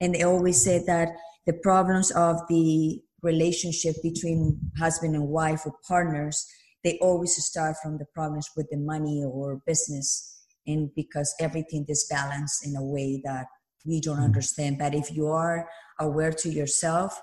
And 0.00 0.14
they 0.14 0.22
always 0.22 0.62
said 0.62 0.82
that 0.86 1.08
the 1.44 1.54
problems 1.54 2.10
of 2.12 2.36
the 2.48 3.00
relationship 3.22 3.96
between 4.02 4.60
husband 4.78 5.16
and 5.16 5.28
wife 5.28 5.66
or 5.66 5.74
partners, 5.86 6.46
they 6.84 6.98
always 7.00 7.34
start 7.44 7.76
from 7.82 7.98
the 7.98 8.06
problems 8.14 8.48
with 8.56 8.68
the 8.70 8.76
money 8.76 9.24
or 9.24 9.60
business, 9.66 10.40
and 10.66 10.90
because 10.94 11.34
everything 11.40 11.84
is 11.88 12.06
balanced 12.08 12.64
in 12.64 12.76
a 12.76 12.84
way 12.84 13.20
that 13.24 13.46
we 13.84 14.00
don't 14.00 14.16
mm-hmm. 14.16 14.24
understand. 14.24 14.78
But 14.78 14.94
if 14.94 15.12
you 15.12 15.26
are 15.26 15.68
aware 15.98 16.32
to 16.32 16.48
yourself, 16.48 17.20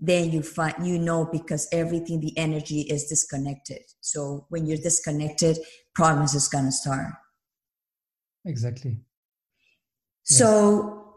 then 0.00 0.30
you 0.30 0.42
find 0.42 0.74
you 0.86 0.98
know 0.98 1.28
because 1.30 1.68
everything 1.72 2.20
the 2.20 2.36
energy 2.38 2.82
is 2.82 3.06
disconnected. 3.06 3.82
So 4.00 4.46
when 4.48 4.66
you're 4.66 4.78
disconnected 4.78 5.58
problems 5.94 6.34
is 6.34 6.48
going 6.48 6.64
to 6.64 6.72
start. 6.72 7.12
Exactly. 8.44 8.98
So 10.24 11.16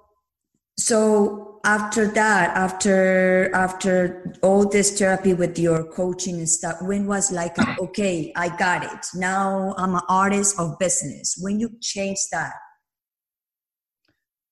so 0.77 1.61
after 1.63 2.05
that 2.07 2.55
after 2.55 3.49
after 3.55 4.35
all 4.43 4.67
this 4.67 4.99
therapy 4.99 5.33
with 5.33 5.57
your 5.57 5.83
coaching 5.83 6.35
and 6.35 6.49
stuff 6.49 6.75
when 6.81 7.07
was 7.07 7.31
like 7.31 7.57
okay 7.79 8.31
i 8.35 8.55
got 8.57 8.83
it. 8.83 9.05
Now 9.15 9.73
i'm 9.77 9.95
an 9.95 10.01
artist 10.09 10.59
of 10.59 10.77
business. 10.79 11.37
When 11.39 11.59
you 11.59 11.71
change 11.81 12.19
that? 12.31 12.53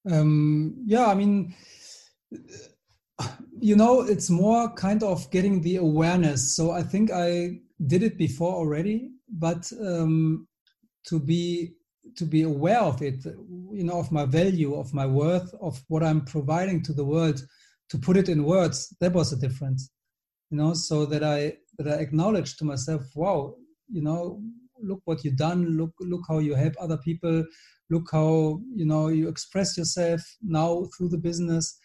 Um 0.10 0.84
yeah 0.86 1.08
i 1.08 1.13
mean 1.13 1.54
you 3.60 3.75
know 3.75 4.02
it's 4.02 4.30
more 4.30 4.74
kind 4.74 5.04
of 5.04 5.30
getting 5.32 5.62
the 5.62 5.78
awareness. 5.78 6.56
So 6.56 6.72
i 6.72 6.84
think 6.84 7.12
i 7.12 7.60
did 7.88 8.04
it 8.04 8.18
before 8.18 8.54
already 8.54 9.10
but 9.30 9.72
um 9.82 10.48
to 11.08 11.20
be 11.20 11.74
to 12.16 12.25
be 12.25 12.44
aware 12.44 12.80
of 12.80 13.02
it 13.02 13.25
you 13.72 13.84
know 13.84 14.00
of 14.00 14.12
my 14.12 14.25
value 14.25 14.75
of 14.75 14.94
my 14.94 15.06
worth 15.06 15.54
of 15.62 15.82
what 15.88 16.04
i'm 16.04 16.22
providing 16.22 16.82
to 16.84 16.94
the 16.94 17.04
world 17.04 17.42
to 17.90 17.98
put 17.98 18.16
it 18.18 18.30
in 18.30 18.44
words 18.44 18.96
that 19.00 19.13
was 19.13 19.34
a 19.34 19.40
difference 19.40 19.92
you 20.50 20.58
know. 20.58 20.74
So 20.74 21.06
that 21.08 21.24
i 21.24 21.58
that 21.78 21.88
i 21.88 21.96
acknowledge 21.96 22.58
to 22.58 22.66
myself 22.66 23.04
wow 23.16 23.56
you 23.90 24.02
know 24.02 24.42
look 24.84 25.02
what 25.06 25.24
you've 25.24 25.38
done. 25.38 25.78
Look 25.78 25.94
look 26.00 26.22
how 26.28 26.40
you 26.40 26.56
help 26.56 26.74
other 26.80 26.98
people. 26.98 27.46
Look 27.90 28.10
how 28.12 28.62
you 28.75 28.86
know 28.86 29.08
you 29.08 29.28
express 29.28 29.78
yourself 29.78 30.22
now 30.42 30.88
through 30.96 31.10
the 31.10 31.18
business 31.18 31.80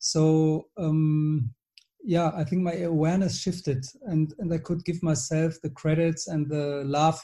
so 0.00 0.66
um 0.76 1.48
yeah 2.02 2.32
i 2.34 2.42
think 2.42 2.62
my 2.62 2.74
awareness 2.78 3.40
shifted 3.40 3.84
and 4.06 4.34
and 4.40 4.52
i 4.52 4.58
could 4.58 4.84
give 4.84 5.00
myself 5.02 5.54
the 5.62 5.70
credits 5.70 6.26
and 6.26 6.48
the 6.48 6.82
love 6.84 7.20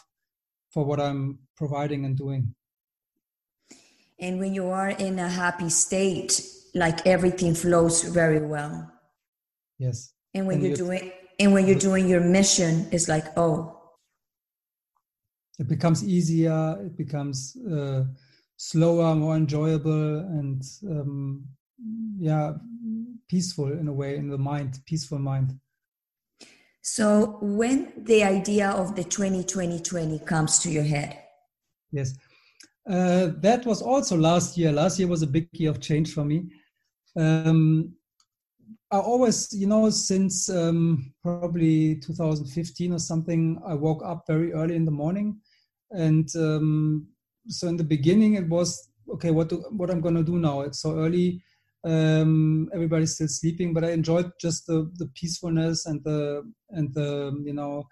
for 0.76 0.84
what 0.84 1.00
I'm 1.00 1.38
providing 1.56 2.04
and 2.04 2.14
doing. 2.14 2.54
And 4.20 4.38
when 4.38 4.52
you 4.52 4.68
are 4.68 4.90
in 4.90 5.18
a 5.18 5.28
happy 5.28 5.70
state, 5.70 6.42
like 6.74 7.06
everything 7.06 7.54
flows 7.54 8.02
very 8.02 8.40
well. 8.44 8.92
Yes. 9.78 10.12
And 10.34 10.46
when 10.46 10.58
and 10.58 10.66
you're 10.66 10.76
doing 10.76 11.12
and 11.38 11.54
when 11.54 11.66
you're 11.66 11.78
doing 11.78 12.08
your 12.08 12.20
mission, 12.20 12.88
it's 12.92 13.08
like, 13.08 13.26
oh. 13.38 13.72
It 15.58 15.66
becomes 15.68 16.04
easier, 16.04 16.76
it 16.84 16.94
becomes 16.94 17.56
uh, 17.56 18.04
slower, 18.58 19.14
more 19.14 19.36
enjoyable, 19.36 20.18
and 20.18 20.62
um, 20.90 21.44
yeah, 22.18 22.52
peaceful 23.28 23.72
in 23.72 23.88
a 23.88 23.92
way 23.92 24.16
in 24.16 24.28
the 24.28 24.38
mind, 24.38 24.78
peaceful 24.86 25.18
mind. 25.18 25.58
So 26.82 27.38
when 27.42 27.92
the 27.96 28.22
idea 28.22 28.70
of 28.70 28.94
the 28.94 29.02
2020 29.02 30.20
comes 30.20 30.60
to 30.60 30.70
your 30.70 30.84
head? 30.84 31.18
Yes. 31.90 32.14
Uh, 32.88 33.32
that 33.40 33.66
was 33.66 33.82
also 33.82 34.16
last 34.16 34.56
year. 34.56 34.70
Last 34.70 34.98
year 34.98 35.08
was 35.08 35.22
a 35.22 35.26
big 35.26 35.48
year 35.52 35.70
of 35.70 35.80
change 35.80 36.14
for 36.14 36.24
me. 36.24 36.46
Um, 37.18 37.96
I 38.92 38.98
always, 38.98 39.52
you 39.52 39.66
know, 39.66 39.90
since 39.90 40.48
um, 40.48 41.12
probably 41.22 41.96
2015 41.96 42.92
or 42.92 42.98
something, 43.00 43.60
I 43.66 43.74
woke 43.74 44.04
up 44.04 44.24
very 44.28 44.52
early 44.52 44.76
in 44.76 44.84
the 44.84 44.92
morning, 44.92 45.40
and 45.90 46.28
um, 46.36 47.08
so 47.48 47.66
in 47.66 47.76
the 47.76 47.84
beginning 47.84 48.34
it 48.34 48.48
was 48.48 48.88
okay. 49.12 49.32
What 49.32 49.48
do, 49.48 49.64
what 49.70 49.90
I'm 49.90 50.00
gonna 50.00 50.22
do 50.22 50.38
now? 50.38 50.60
It's 50.60 50.80
so 50.82 50.96
early 50.96 51.42
um, 51.86 52.68
everybody's 52.74 53.14
still 53.14 53.28
sleeping 53.28 53.72
but 53.72 53.84
i 53.84 53.90
enjoyed 53.90 54.30
just 54.40 54.66
the 54.66 54.90
the 54.96 55.06
peacefulness 55.14 55.86
and 55.86 56.02
the 56.04 56.42
and 56.70 56.92
the 56.94 57.10
you 57.44 57.52
know 57.54 57.84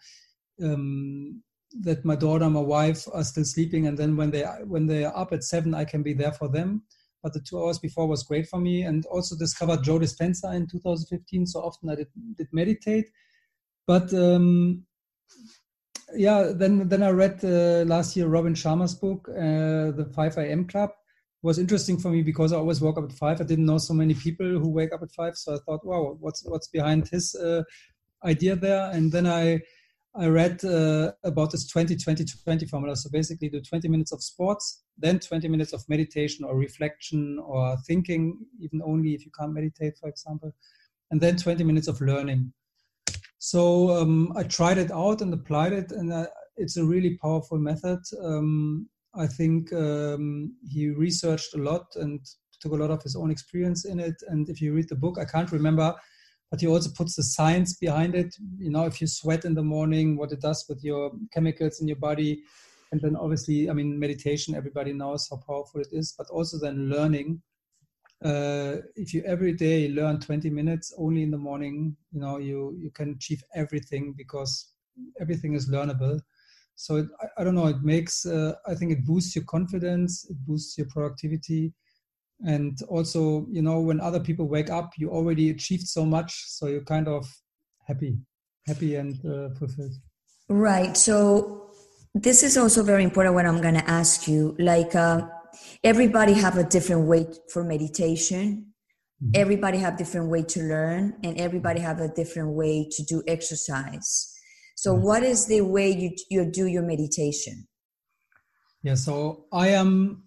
um, 0.63 1.43
that 1.81 2.05
my 2.05 2.15
daughter 2.15 2.49
my 2.49 2.61
wife 2.61 3.07
are 3.13 3.25
still 3.25 3.45
sleeping. 3.45 3.87
And 3.87 3.99
then 3.99 4.17
when 4.17 4.31
they 4.31 4.43
when 4.65 4.87
they 4.87 5.05
are 5.05 5.17
up 5.17 5.33
at 5.33 5.45
seven 5.45 5.75
i 5.75 5.85
can 5.85 6.03
be 6.03 6.15
there 6.15 6.33
for 6.33 6.49
them. 6.49 6.83
But 7.23 7.33
the 7.33 7.41
two 7.41 7.59
hours 7.59 7.79
before 7.79 8.07
was 8.07 8.23
great 8.23 8.47
for 8.49 8.61
me. 8.61 8.83
And 8.83 9.05
also 9.07 9.37
discovered 9.37 9.83
joe 9.83 9.99
dispenza 9.99 10.55
in 10.55 10.67
2015 10.67 11.47
so 11.47 11.61
often 11.61 11.91
i 11.91 11.95
did, 11.97 12.09
did 12.37 12.49
meditate. 12.53 13.07
But 13.87 14.13
um, 14.15 14.85
yeah 16.17 16.53
then 16.55 16.89
then 16.89 17.03
i 17.03 17.11
read 17.11 17.43
uh, 17.45 17.83
last 17.87 18.15
year 18.15 18.29
robin 18.29 18.55
sharma's 18.55 18.95
book 18.95 19.27
uh, 19.31 19.91
the 19.91 20.09
5 20.15 20.37
a.m 20.37 20.67
club 20.67 20.91
was 21.45 21.59
interesting 21.59 21.99
for 21.99 22.09
me 22.11 22.23
because 22.23 22.53
I 22.53 22.57
always 22.57 22.81
woke 22.81 22.97
up 22.97 23.05
at 23.05 23.13
five. 23.13 23.41
I 23.41 23.45
didn't 23.45 23.67
know 23.67 23.77
so 23.77 23.93
many 23.93 24.15
people 24.15 24.47
who 24.47 24.71
wake 24.71 24.95
up 24.95 25.03
at 25.03 25.13
five, 25.13 25.37
so 25.37 25.55
I 25.55 25.59
thought, 25.59 25.85
wow, 25.85 26.17
what's 26.19 26.43
what's 26.47 26.69
behind 26.69 27.09
his 27.09 27.35
uh, 27.35 27.63
idea 28.25 28.57
there? 28.57 28.91
And 28.91 29.13
then 29.13 29.27
I 29.27 29.61
I 30.17 30.29
read 30.29 30.65
uh, 30.65 31.11
about 31.25 31.51
this 31.51 31.71
20-20-20 31.73 32.71
formula. 32.71 32.97
So 32.97 33.11
basically, 33.11 33.49
do 33.49 33.61
20 33.61 33.89
minutes 33.89 34.13
of 34.13 34.23
sports, 34.23 34.85
then 34.97 35.19
20 35.19 35.49
minutes 35.49 35.73
of 35.73 35.85
meditation 35.89 36.45
or 36.45 36.57
reflection 36.57 37.39
or 37.45 37.77
thinking, 37.87 38.39
even 38.61 38.81
only 38.83 39.15
if 39.15 39.27
you 39.27 39.33
can't 39.39 39.53
meditate, 39.53 39.99
for 40.01 40.09
example, 40.09 40.53
and 41.11 41.21
then 41.21 41.37
20 41.37 41.65
minutes 41.65 41.89
of 41.89 42.01
learning. 42.01 42.53
So 43.39 43.91
um, 43.91 44.33
I 44.37 44.45
tried 44.45 44.79
it 44.79 44.93
out 44.93 45.21
and 45.21 45.35
applied 45.35 45.73
it, 45.73 45.93
and 45.93 46.13
uh, 46.13 46.27
it's 46.57 46.77
a 46.77 46.85
really 46.85 47.19
powerful 47.19 47.59
method. 47.59 47.99
Um, 48.23 48.89
I 49.17 49.27
think 49.27 49.73
um, 49.73 50.55
he 50.69 50.91
researched 50.91 51.55
a 51.55 51.63
lot 51.63 51.87
and 51.97 52.21
took 52.61 52.73
a 52.73 52.77
lot 52.77 52.91
of 52.91 53.03
his 53.03 53.17
own 53.17 53.31
experience 53.31 53.85
in 53.85 54.01
it. 54.01 54.15
And 54.29 54.49
if 54.49 54.61
you 54.61 54.75
read 54.75 54.89
the 54.89 54.97
book, 54.97 55.19
I 55.19 55.25
can't 55.25 55.53
remember, 55.53 55.95
but 56.51 56.61
he 56.61 56.67
also 56.67 56.91
puts 56.97 57.17
the 57.17 57.23
science 57.23 57.77
behind 57.77 58.15
it. 58.15 58.35
You 58.59 58.71
know, 58.71 58.87
if 58.87 59.01
you 59.01 59.07
sweat 59.07 59.45
in 59.45 59.55
the 59.55 59.63
morning, 59.63 60.17
what 60.17 60.33
it 60.33 60.41
does 60.41 60.65
with 60.69 60.83
your 60.83 61.13
chemicals 61.33 61.81
in 61.81 61.89
your 61.89 61.99
body. 61.99 62.43
And 62.93 63.01
then 63.01 63.17
obviously, 63.17 63.71
I 63.71 63.73
mean, 63.73 63.99
meditation, 63.99 64.55
everybody 64.55 64.93
knows 64.93 65.29
how 65.31 65.41
powerful 65.47 65.81
it 65.81 65.89
is, 65.93 66.15
but 66.17 66.29
also 66.31 66.59
then 66.59 66.89
learning. 66.89 67.43
Uh, 68.25 68.77
if 68.97 69.13
you 69.13 69.23
every 69.27 69.53
day 69.53 69.89
learn 69.89 70.19
20 70.19 70.49
minutes 70.49 70.95
only 70.99 71.23
in 71.23 71.31
the 71.31 71.39
morning, 71.39 71.97
you 72.13 72.21
know, 72.21 72.39
you, 72.39 72.75
you 72.79 72.91
can 72.91 73.11
achieve 73.11 73.43
everything 73.55 74.15
because 74.17 74.73
everything 75.21 75.55
is 75.55 75.69
learnable 75.69 76.21
so 76.77 76.97
it, 76.97 77.07
I, 77.21 77.27
I, 77.39 77.45
don't 77.45 77.55
know 77.55 77.67
it 77.67 77.83
makes 77.83 78.27
uh, 78.27 78.55
i 78.67 78.75
think 78.75 78.93
it 78.93 79.05
boosts 79.05 79.35
your 79.37 79.45
confidence 79.45 80.27
it 80.31 80.37
boosts 80.47 80.77
your 80.79 80.87
productivity. 80.89 81.73
And 82.45 82.77
also 82.89 83.47
you 83.51 83.63
know 83.63 83.79
when 83.81 84.01
other 84.01 84.21
people 84.21 84.47
wake 84.49 84.69
up 84.69 84.91
you 84.99 85.09
already 85.09 85.51
achieved 85.51 85.87
so 85.87 86.05
much 86.05 86.33
so 86.47 86.67
you're 86.67 86.85
kind 86.85 87.09
of 87.09 87.25
happy 87.87 88.19
happy 88.67 88.97
and 88.97 89.15
uh, 89.25 89.51
fulfilled. 89.55 89.95
Right. 90.49 90.97
So 90.97 91.71
this 92.13 92.43
is 92.43 92.57
also 92.57 92.83
very 92.83 93.05
important 93.05 93.35
what 93.35 93.47
i'm 93.47 93.61
going 93.63 93.75
to 93.75 93.89
ask 93.89 94.27
you. 94.27 94.57
Like 94.59 94.95
uh, 94.95 95.29
everybody 95.85 96.33
have 96.35 96.59
a 96.59 96.65
different 96.65 97.07
way 97.07 97.27
for 97.53 97.63
meditation. 97.63 98.75
Mm-hmm. 99.23 99.41
everybody 99.41 99.79
have 99.79 99.97
different 99.97 100.29
way 100.29 100.43
to 100.43 100.61
learn 100.61 101.15
and 101.23 101.39
everybody 101.39 101.79
have 101.79 102.01
a 102.01 102.09
different 102.09 102.51
way 102.51 102.89
to 102.91 103.03
do 103.05 103.23
exercise 103.29 104.34
so, 104.85 104.93
what 104.93 105.23
is 105.23 105.47
the 105.47 105.63
way 105.63 105.89
you 105.91 106.11
you 106.29 106.45
do 106.45 106.67
your 106.67 106.83
meditation? 106.83 107.67
Yeah, 108.83 108.97
so 108.97 109.47
I 109.51 109.69
am. 109.69 110.25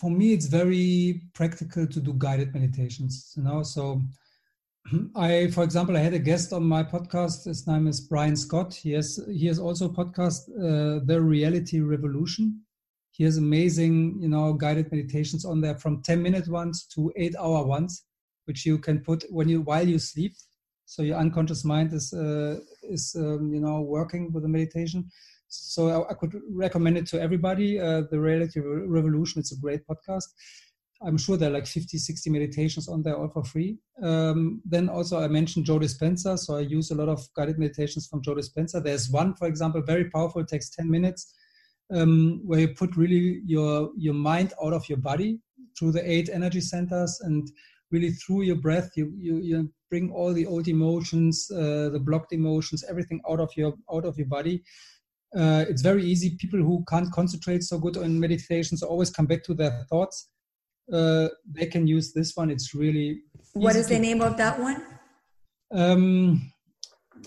For 0.00 0.10
me, 0.10 0.32
it's 0.32 0.46
very 0.46 1.22
practical 1.32 1.86
to 1.86 2.00
do 2.00 2.12
guided 2.12 2.52
meditations. 2.52 3.34
You 3.36 3.44
know, 3.44 3.62
so 3.62 4.02
I, 5.14 5.52
for 5.52 5.62
example, 5.62 5.96
I 5.96 6.00
had 6.00 6.14
a 6.14 6.18
guest 6.18 6.52
on 6.52 6.64
my 6.64 6.82
podcast. 6.82 7.44
His 7.44 7.68
name 7.68 7.86
is 7.86 8.00
Brian 8.00 8.34
Scott. 8.34 8.74
He 8.74 8.90
has 8.94 9.24
he 9.30 9.46
has 9.46 9.60
also 9.60 9.84
a 9.84 9.94
podcast, 10.00 10.40
uh, 10.58 11.04
The 11.04 11.20
Reality 11.20 11.78
Revolution. 11.78 12.62
He 13.12 13.22
has 13.22 13.36
amazing, 13.36 14.18
you 14.20 14.28
know, 14.28 14.54
guided 14.54 14.90
meditations 14.90 15.44
on 15.44 15.60
there 15.60 15.78
from 15.78 16.02
ten 16.02 16.20
minute 16.20 16.48
ones 16.48 16.84
to 16.96 17.12
eight 17.14 17.36
hour 17.38 17.64
ones, 17.64 18.06
which 18.46 18.66
you 18.66 18.76
can 18.76 18.98
put 18.98 19.22
when 19.30 19.48
you 19.48 19.60
while 19.60 19.86
you 19.86 20.00
sleep 20.00 20.32
so 20.90 21.02
your 21.02 21.18
unconscious 21.18 21.64
mind 21.64 21.92
is 21.92 22.12
uh, 22.12 22.58
is 22.82 23.14
um, 23.16 23.54
you 23.54 23.60
know 23.60 23.80
working 23.80 24.32
with 24.32 24.42
the 24.42 24.48
meditation. 24.48 25.08
So 25.46 25.88
I, 25.88 26.10
I 26.10 26.14
could 26.14 26.34
recommend 26.50 26.98
it 26.98 27.06
to 27.10 27.20
everybody. 27.20 27.78
Uh, 27.78 28.02
the 28.10 28.18
reality 28.18 28.58
revolution 28.60 29.38
it's 29.38 29.52
a 29.52 29.60
great 29.60 29.86
podcast. 29.86 30.28
I'm 31.06 31.16
sure 31.16 31.36
there 31.36 31.48
are 31.48 31.52
like 31.52 31.68
50 31.68 31.96
60 31.96 32.30
meditations 32.30 32.88
on 32.88 33.04
there 33.04 33.16
all 33.16 33.28
for 33.28 33.44
free. 33.44 33.78
Um, 34.02 34.62
then 34.64 34.88
also 34.88 35.20
i 35.20 35.28
mentioned 35.28 35.66
joe 35.66 35.78
dispenza 35.78 36.38
so 36.38 36.56
i 36.56 36.60
use 36.60 36.90
a 36.90 36.94
lot 36.94 37.08
of 37.08 37.20
guided 37.36 37.58
meditations 37.58 38.06
from 38.06 38.22
joe 38.22 38.34
dispenza 38.34 38.82
there's 38.82 39.10
one 39.10 39.34
for 39.34 39.46
example 39.46 39.82
very 39.82 40.06
powerful 40.10 40.44
takes 40.44 40.70
10 40.70 40.90
minutes 40.90 41.34
um, 41.94 42.40
where 42.46 42.60
you 42.60 42.68
put 42.68 42.96
really 42.96 43.42
your 43.44 43.90
your 43.96 44.14
mind 44.14 44.54
out 44.64 44.72
of 44.72 44.88
your 44.88 44.98
body 45.10 45.38
through 45.78 45.92
the 45.92 46.10
eight 46.10 46.30
energy 46.32 46.62
centers 46.62 47.20
and 47.20 47.52
really 47.90 48.10
through 48.10 48.42
your 48.42 48.56
breath 48.56 48.90
you 48.96 49.12
you, 49.16 49.36
you 49.38 49.72
bring 49.90 50.10
all 50.12 50.32
the 50.32 50.46
old 50.46 50.68
emotions 50.68 51.50
uh, 51.50 51.88
the 51.92 51.98
blocked 51.98 52.32
emotions 52.32 52.84
everything 52.88 53.20
out 53.28 53.40
of 53.40 53.50
your 53.56 53.74
out 53.92 54.04
of 54.04 54.16
your 54.16 54.28
body 54.28 54.62
uh, 55.36 55.64
it's 55.68 55.82
very 55.82 56.04
easy 56.04 56.36
people 56.40 56.58
who 56.58 56.84
can't 56.88 57.10
concentrate 57.12 57.62
so 57.62 57.78
good 57.78 57.96
on 57.96 58.18
meditations 58.18 58.82
always 58.82 59.10
come 59.10 59.26
back 59.26 59.42
to 59.42 59.54
their 59.54 59.84
thoughts 59.88 60.30
uh, 60.92 61.28
they 61.50 61.66
can 61.66 61.86
use 61.86 62.12
this 62.12 62.36
one. 62.36 62.50
It's 62.50 62.74
really. 62.74 63.22
What 63.52 63.76
is 63.76 63.88
the 63.88 63.98
name 63.98 64.20
of 64.20 64.36
that 64.36 64.58
one? 64.58 64.84
Um, 65.72 66.52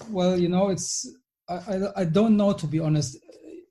well, 0.09 0.37
you 0.37 0.49
know, 0.49 0.69
it's 0.69 1.09
I, 1.49 1.53
I, 1.53 2.01
I 2.01 2.05
don't 2.05 2.35
know 2.35 2.53
to 2.53 2.67
be 2.67 2.79
honest. 2.79 3.17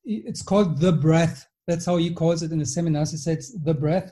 It's 0.04 0.42
called 0.42 0.80
the 0.80 0.92
breath. 0.92 1.46
That's 1.66 1.86
how 1.86 1.96
he 1.96 2.12
calls 2.12 2.42
it 2.42 2.52
in 2.52 2.58
the 2.58 2.66
seminars. 2.66 3.12
He 3.12 3.18
says 3.18 3.54
the 3.64 3.74
breath. 3.74 4.10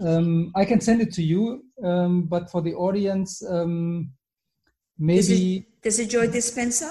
Um, 0.00 0.50
I 0.56 0.64
can 0.64 0.80
send 0.80 1.00
it 1.02 1.12
to 1.14 1.22
you, 1.22 1.64
um, 1.84 2.22
but 2.22 2.50
for 2.50 2.62
the 2.62 2.74
audience, 2.74 3.42
um, 3.46 4.12
maybe. 4.98 5.66
Does 5.82 5.98
it, 5.98 6.10
Joe 6.10 6.26
Dispenza? 6.26 6.90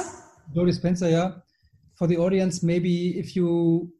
Joe 0.53 0.63
Dispenza, 0.63 1.09
yeah. 1.09 1.31
For 1.95 2.07
the 2.07 2.17
audience, 2.17 2.63
maybe 2.63 3.17
if 3.19 3.35
you 3.35 3.91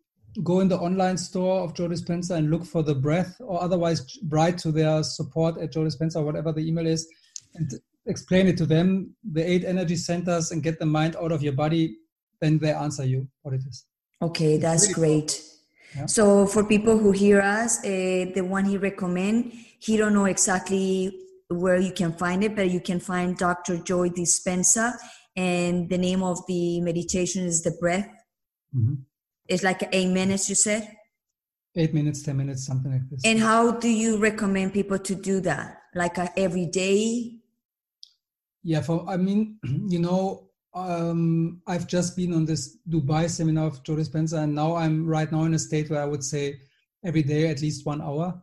go 0.43 0.59
in 0.59 0.67
the 0.67 0.77
online 0.77 1.17
store 1.17 1.61
of 1.61 1.73
Joe 1.73 1.87
Dispenza 1.87 2.35
and 2.35 2.49
look 2.49 2.65
for 2.65 2.83
the 2.83 2.95
breath, 2.95 3.35
or 3.39 3.61
otherwise 3.61 4.05
write 4.29 4.57
to 4.59 4.71
their 4.71 5.03
support 5.03 5.59
at 5.59 5.73
Joe 5.73 5.81
Dispenza, 5.81 6.23
whatever 6.23 6.51
the 6.51 6.65
email 6.65 6.85
is, 6.85 7.07
and 7.55 7.71
explain 8.05 8.47
it 8.47 8.57
to 8.57 8.65
them, 8.65 9.15
the 9.31 9.47
eight 9.47 9.63
energy 9.65 9.95
centers, 9.95 10.51
and 10.51 10.63
get 10.63 10.79
the 10.79 10.85
mind 10.85 11.15
out 11.15 11.31
of 11.31 11.41
your 11.41 11.53
body, 11.53 11.97
then 12.41 12.57
they 12.59 12.71
answer 12.71 13.05
you 13.05 13.27
what 13.41 13.53
it 13.53 13.61
is. 13.67 13.85
Okay, 14.21 14.57
that's 14.57 14.83
really 14.97 15.21
great. 15.21 15.43
Yeah. 15.96 16.05
So 16.05 16.46
for 16.46 16.63
people 16.63 16.98
who 16.98 17.12
hear 17.12 17.41
us, 17.41 17.79
uh, 17.79 18.31
the 18.36 18.41
one 18.41 18.65
he 18.65 18.77
recommend, 18.77 19.53
he 19.79 19.98
don't 19.98 20.13
know 20.13 20.25
exactly 20.25 21.17
where 21.48 21.79
you 21.79 21.91
can 21.91 22.13
find 22.13 22.43
it, 22.43 22.55
but 22.55 22.69
you 22.69 22.79
can 22.79 23.00
find 23.00 23.38
Dr. 23.38 23.77
Joy 23.77 24.10
Dispenza, 24.10 24.93
and 25.36 25.89
the 25.89 25.98
name 25.98 26.22
of 26.22 26.46
the 26.48 26.79
meditation 26.81 27.46
is 27.46 27.63
the 27.63 27.72
breath. 27.72 28.08
Mm-hmm. 28.75 28.96
It's 29.48 29.63
like 29.63 29.88
eight 29.91 30.10
minutes, 30.10 30.48
you 30.48 30.55
said? 30.55 30.96
Eight 31.75 31.93
minutes, 31.93 32.22
10 32.24 32.38
minutes, 32.38 32.65
something 32.65 32.91
like 32.91 33.10
this. 33.10 33.22
And 33.25 33.39
how 33.39 33.72
do 33.72 33.89
you 33.89 34.17
recommend 34.17 34.74
people 34.74 35.00
to 35.00 35.15
do 35.15 35.39
that? 35.41 35.77
Like 35.96 36.19
uh, 36.19 36.27
every 36.38 36.67
day? 36.67 37.39
Yeah, 38.63 38.81
for, 38.81 39.05
I 39.10 39.17
mean, 39.17 39.58
you 39.63 40.00
know, 40.00 40.48
um, 40.79 41.62
I've 41.67 41.88
just 41.88 42.15
been 42.15 42.33
on 42.33 42.45
this 42.45 42.77
Dubai 42.89 43.29
seminar 43.29 43.67
of 43.67 43.83
Joe 43.83 43.95
Dispenza, 43.95 44.43
and 44.43 44.55
now 44.55 44.75
I'm 44.75 45.05
right 45.05 45.31
now 45.31 45.43
in 45.43 45.53
a 45.53 45.59
state 45.59 45.89
where 45.89 46.01
I 46.01 46.05
would 46.05 46.24
say 46.24 46.59
every 47.05 47.24
day 47.24 47.48
at 47.48 47.62
least 47.62 47.86
one 47.86 48.01
hour. 48.01 48.41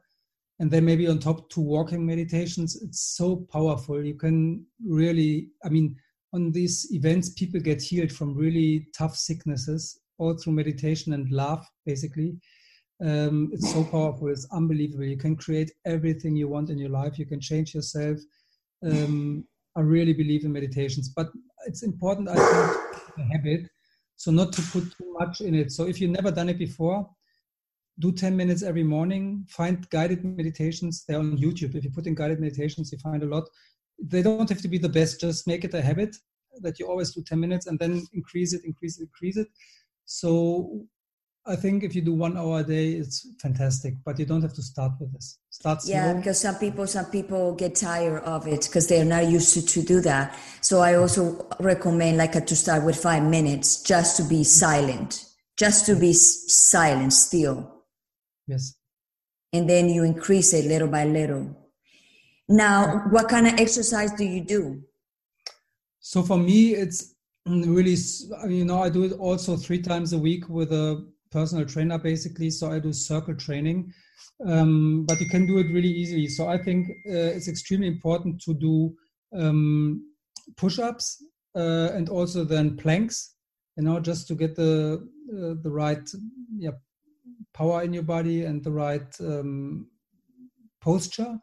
And 0.59 0.71
then 0.71 0.85
maybe 0.87 1.07
on 1.07 1.19
top 1.19 1.51
two 1.51 1.61
walking 1.61 2.07
meditations. 2.07 2.81
It's 2.83 3.01
so 3.17 3.47
powerful. 3.53 4.03
You 4.03 4.15
can 4.15 4.65
really, 4.87 5.51
I 5.63 5.69
mean, 5.69 5.97
on 6.33 6.51
these 6.51 6.89
events, 6.93 7.31
people 7.31 7.61
get 7.61 7.83
healed 7.83 8.11
from 8.11 8.35
really 8.35 8.89
tough 8.97 9.17
sicknesses 9.17 10.01
all 10.19 10.35
through 10.37 10.55
meditation 10.55 11.13
and 11.13 11.31
love, 11.31 11.67
basically. 11.85 12.37
Um, 13.05 13.51
it's 13.53 13.71
so 13.71 13.85
powerful. 13.85 14.29
It's 14.29 14.49
unbelievable. 14.53 15.05
You 15.05 15.19
can 15.19 15.37
create 15.37 15.71
everything 15.85 16.35
you 16.37 16.49
want 16.49 16.71
in 16.71 16.79
your 16.79 16.89
life. 16.89 17.19
You 17.19 17.27
can 17.27 17.41
change 17.41 17.75
yourself. 17.75 18.19
Um, 18.83 19.45
I 19.77 19.81
really 19.81 20.15
believe 20.15 20.45
in 20.45 20.53
meditations, 20.53 21.11
but 21.11 21.29
it's 21.67 21.83
important, 21.83 22.29
I 22.29 22.35
think, 22.35 23.17
the 23.17 23.25
habit. 23.25 23.71
So 24.17 24.31
not 24.31 24.53
to 24.55 24.63
put 24.63 24.85
too 24.97 25.13
much 25.19 25.41
in 25.41 25.55
it. 25.55 25.73
So 25.73 25.87
if 25.87 26.01
you've 26.01 26.11
never 26.11 26.31
done 26.31 26.49
it 26.49 26.59
before, 26.59 27.09
do 27.99 28.13
10 28.13 28.37
minutes 28.37 28.63
every 28.63 28.83
morning. 28.83 29.45
Find 29.49 29.89
guided 29.91 30.25
meditations. 30.25 31.05
They're 31.07 31.19
on 31.19 31.37
YouTube. 31.39 31.75
If 31.75 31.85
you 31.85 31.91
put 31.91 32.07
in 32.07 32.15
guided 32.15 32.41
meditations, 32.41 32.93
you 32.93 32.99
find 32.99 33.23
a 33.23 33.27
lot. 33.27 33.45
They 33.99 34.23
don't 34.23 34.49
have 34.49 34.63
to 34.63 34.69
be 34.69 34.79
the 34.79 34.89
best. 34.89 35.21
Just 35.21 35.47
make 35.47 35.65
it 35.65 35.75
a 35.75 35.83
habit 35.83 36.17
that 36.61 36.79
you 36.79 36.89
always 36.89 37.15
do 37.15 37.23
10 37.23 37.39
minutes 37.39 37.67
and 37.67 37.79
then 37.79 38.07
increase 38.13 38.53
it, 38.53 38.65
increase 38.65 38.99
it, 38.99 39.03
increase 39.05 39.37
it. 39.37 39.49
So 40.05 40.87
I 41.49 41.55
think 41.55 41.85
if 41.85 41.95
you 41.95 42.03
do 42.03 42.13
one 42.13 42.37
hour 42.37 42.61
a 42.61 42.65
day, 42.65 42.93
it's 42.93 43.29
fantastic. 43.41 43.95
But 44.05 44.19
you 44.19 44.27
don't 44.27 44.43
have 44.43 44.55
to 44.55 44.63
start 44.63 44.93
with 44.99 45.13
this. 45.13 45.39
Start. 45.51 45.81
Yeah, 45.85 46.13
because 46.15 46.41
some 46.41 46.57
people, 46.57 46.87
some 46.87 47.07
people 47.07 47.55
get 47.55 47.77
tired 47.77 48.23
of 48.25 48.49
it 48.49 48.63
because 48.63 48.89
they're 48.89 49.05
not 49.05 49.29
used 49.29 49.55
to, 49.55 49.65
to 49.65 49.83
do 49.83 50.01
that. 50.01 50.37
So 50.61 50.81
I 50.81 50.95
also 50.95 51.49
recommend 51.61 52.19
like 52.19 52.35
a, 52.35 52.41
to 52.41 52.57
start 52.57 52.85
with 52.85 52.97
five 52.97 53.23
minutes, 53.23 53.83
just 53.83 54.17
to 54.17 54.25
be 54.25 54.43
silent, 54.43 55.25
just 55.57 55.87
to 55.87 55.95
be 55.95 56.13
silent 56.13 57.13
still. 57.13 57.85
Yes. 58.49 58.75
And 59.53 59.71
then 59.71 59.89
you 59.89 60.03
increase 60.03 60.53
it 60.53 60.65
little 60.65 60.89
by 60.89 61.05
little. 61.05 61.57
Now, 62.49 63.05
what 63.11 63.29
kind 63.29 63.47
of 63.47 63.55
exercise 63.55 64.13
do 64.13 64.25
you 64.25 64.41
do? 64.45 64.83
So 66.01 66.23
for 66.23 66.39
me, 66.39 66.75
it's 66.75 67.15
really 67.47 67.97
you 68.49 68.65
know 68.65 68.83
i 68.83 68.89
do 68.89 69.05
it 69.05 69.13
also 69.13 69.57
three 69.57 69.81
times 69.81 70.13
a 70.13 70.19
week 70.19 70.49
with 70.49 70.73
a 70.73 71.07
personal 71.37 71.67
trainer 71.67 71.99
basically. 71.99 72.51
So 72.51 72.65
i 72.73 72.79
do 72.79 72.93
circle 72.93 73.37
training 73.47 73.93
um, 74.47 75.05
but 75.09 75.21
you 75.21 75.29
can 75.29 75.47
do 75.47 75.59
it 75.59 75.73
really 75.77 75.95
easily. 76.03 76.27
So 76.29 76.49
i 76.49 76.59
think 76.67 76.81
uh, 77.15 77.31
it's 77.37 77.49
extremely 77.49 77.89
important 77.89 78.41
to 78.47 78.55
do 78.55 78.75
um, 79.41 80.03
push-ups 80.57 81.07
uh, 81.63 81.89
and 81.97 82.09
also 82.09 82.45
then 82.45 82.77
planks 82.77 83.35
you 83.77 83.85
know 83.85 84.01
just 84.01 84.29
to 84.29 84.35
get 84.35 84.57
the 84.57 84.75
uh, 85.35 85.55
the 85.65 85.71
right 85.71 86.07
yeah 86.59 86.77
power 87.53 87.83
in 87.83 87.93
your 87.93 88.03
body 88.03 88.45
and 88.45 88.63
the 88.63 88.71
right 88.71 89.21
um, 89.21 89.87
posture. 90.81 91.39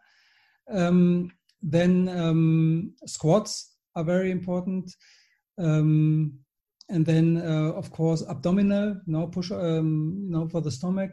Um, 0.69 1.31
then 1.61 2.07
um, 2.09 2.93
squats 3.05 3.75
are 3.95 4.03
very 4.03 4.31
important. 4.31 4.91
Um, 5.57 6.39
and 6.89 7.05
then, 7.05 7.37
uh, 7.37 7.71
of 7.73 7.91
course, 7.91 8.23
abdominal, 8.29 8.99
know, 9.07 9.27
push, 9.27 9.51
um, 9.51 10.29
know, 10.29 10.47
for 10.47 10.61
the 10.61 10.71
stomach. 10.71 11.11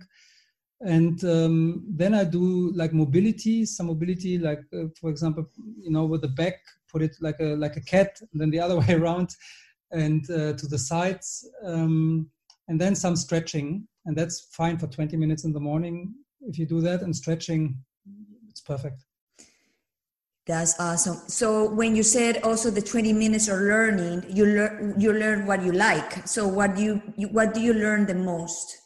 And 0.80 1.22
um, 1.24 1.84
then 1.88 2.14
I 2.14 2.24
do 2.24 2.72
like 2.72 2.92
mobility, 2.92 3.66
some 3.66 3.86
mobility, 3.86 4.38
like 4.38 4.62
uh, 4.72 4.84
for 4.98 5.10
example, 5.10 5.46
you 5.78 5.90
know, 5.90 6.06
with 6.06 6.22
the 6.22 6.28
back, 6.28 6.54
put 6.90 7.02
it 7.02 7.16
like 7.20 7.38
a 7.40 7.54
like 7.56 7.76
a 7.76 7.82
cat, 7.82 8.18
then 8.32 8.50
the 8.50 8.60
other 8.60 8.76
way 8.80 8.94
around, 8.94 9.36
and 9.90 10.28
uh, 10.30 10.54
to 10.54 10.66
the 10.66 10.78
sides, 10.78 11.46
um, 11.64 12.30
and 12.68 12.80
then 12.80 12.94
some 12.94 13.14
stretching, 13.14 13.86
and 14.06 14.16
that's 14.16 14.40
fine 14.52 14.78
for 14.78 14.86
20 14.86 15.16
minutes 15.18 15.44
in 15.44 15.52
the 15.52 15.60
morning. 15.60 16.14
If 16.40 16.58
you 16.58 16.64
do 16.64 16.80
that 16.80 17.02
and 17.02 17.14
stretching, 17.14 17.76
it's 18.48 18.62
perfect. 18.62 19.04
That's 20.46 20.78
awesome. 20.80 21.16
So 21.28 21.70
when 21.70 21.94
you 21.94 22.02
said 22.02 22.42
also 22.42 22.70
the 22.70 22.80
20 22.82 23.12
minutes 23.12 23.48
of 23.48 23.58
learning, 23.58 24.24
you 24.28 24.46
learn 24.46 24.94
you 24.98 25.12
learn 25.12 25.46
what 25.46 25.62
you 25.62 25.72
like. 25.72 26.26
So 26.26 26.48
what 26.48 26.76
do 26.76 26.82
you, 26.82 27.02
you 27.16 27.28
what 27.28 27.54
do 27.54 27.60
you 27.60 27.74
learn 27.74 28.06
the 28.06 28.14
most? 28.14 28.76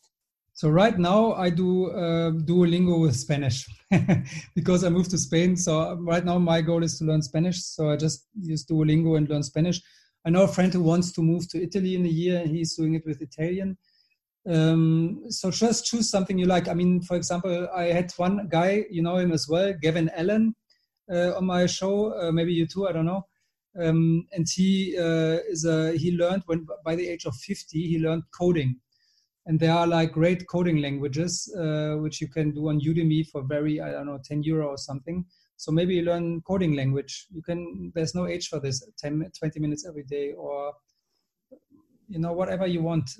So 0.52 0.68
right 0.68 0.98
now 0.98 1.32
I 1.34 1.50
do 1.50 1.90
uh, 1.90 2.30
Duolingo 2.30 3.00
with 3.00 3.16
Spanish 3.16 3.66
because 4.54 4.84
I 4.84 4.88
moved 4.88 5.10
to 5.10 5.18
Spain. 5.18 5.56
So 5.56 5.94
right 6.00 6.24
now 6.24 6.38
my 6.38 6.60
goal 6.60 6.84
is 6.84 6.98
to 6.98 7.04
learn 7.04 7.22
Spanish. 7.22 7.62
So 7.62 7.90
I 7.90 7.96
just 7.96 8.28
use 8.40 8.64
Duolingo 8.64 9.16
and 9.16 9.28
learn 9.28 9.42
Spanish. 9.42 9.80
I 10.26 10.30
know 10.30 10.42
a 10.42 10.48
friend 10.48 10.72
who 10.72 10.82
wants 10.82 11.12
to 11.12 11.22
move 11.22 11.48
to 11.50 11.62
Italy 11.62 11.96
in 11.96 12.06
a 12.06 12.08
year, 12.08 12.40
and 12.40 12.50
he's 12.50 12.74
doing 12.76 12.94
it 12.94 13.04
with 13.04 13.20
Italian. 13.20 13.76
Um, 14.48 15.24
so 15.28 15.50
just 15.50 15.86
choose 15.86 16.08
something 16.08 16.38
you 16.38 16.46
like. 16.46 16.68
I 16.68 16.74
mean, 16.74 17.02
for 17.02 17.16
example, 17.16 17.68
I 17.74 17.84
had 17.84 18.12
one 18.16 18.48
guy, 18.48 18.84
you 18.90 19.02
know 19.02 19.16
him 19.16 19.32
as 19.32 19.48
well, 19.48 19.74
Gavin 19.82 20.10
Allen 20.16 20.54
on 21.08 21.44
my 21.46 21.66
show. 21.66 22.12
Uh, 22.18 22.32
maybe 22.32 22.52
you 22.52 22.66
too. 22.66 22.88
I 22.88 22.92
don't 22.92 23.06
know. 23.06 23.26
Um, 23.80 24.26
and 24.32 24.46
he 24.48 24.96
uh, 24.96 25.38
is 25.48 25.64
a 25.64 25.96
he 25.96 26.12
learned 26.12 26.42
when 26.46 26.66
by 26.84 26.94
the 26.94 27.08
age 27.08 27.24
of 27.24 27.34
50 27.34 27.88
he 27.88 27.98
learned 27.98 28.22
coding 28.30 28.76
and 29.46 29.60
there 29.60 29.72
are 29.72 29.86
like 29.86 30.12
great 30.12 30.46
coding 30.48 30.78
languages 30.78 31.52
uh, 31.58 31.96
which 31.98 32.20
you 32.20 32.28
can 32.28 32.52
do 32.52 32.68
on 32.68 32.80
udemy 32.80 33.26
for 33.28 33.42
very 33.42 33.80
i 33.80 33.90
don't 33.90 34.06
know 34.06 34.18
10 34.22 34.42
euro 34.44 34.68
or 34.68 34.78
something 34.78 35.24
so 35.56 35.72
maybe 35.72 35.94
you 35.96 36.02
learn 36.02 36.40
coding 36.42 36.74
language 36.74 37.26
you 37.30 37.42
can 37.42 37.92
there's 37.94 38.14
no 38.14 38.26
age 38.26 38.48
for 38.48 38.60
this 38.60 38.88
10 38.98 39.30
20 39.38 39.60
minutes 39.60 39.86
every 39.86 40.04
day 40.04 40.32
or 40.32 40.72
you 42.08 42.18
know 42.18 42.32
whatever 42.32 42.66
you 42.66 42.82
want 42.82 43.10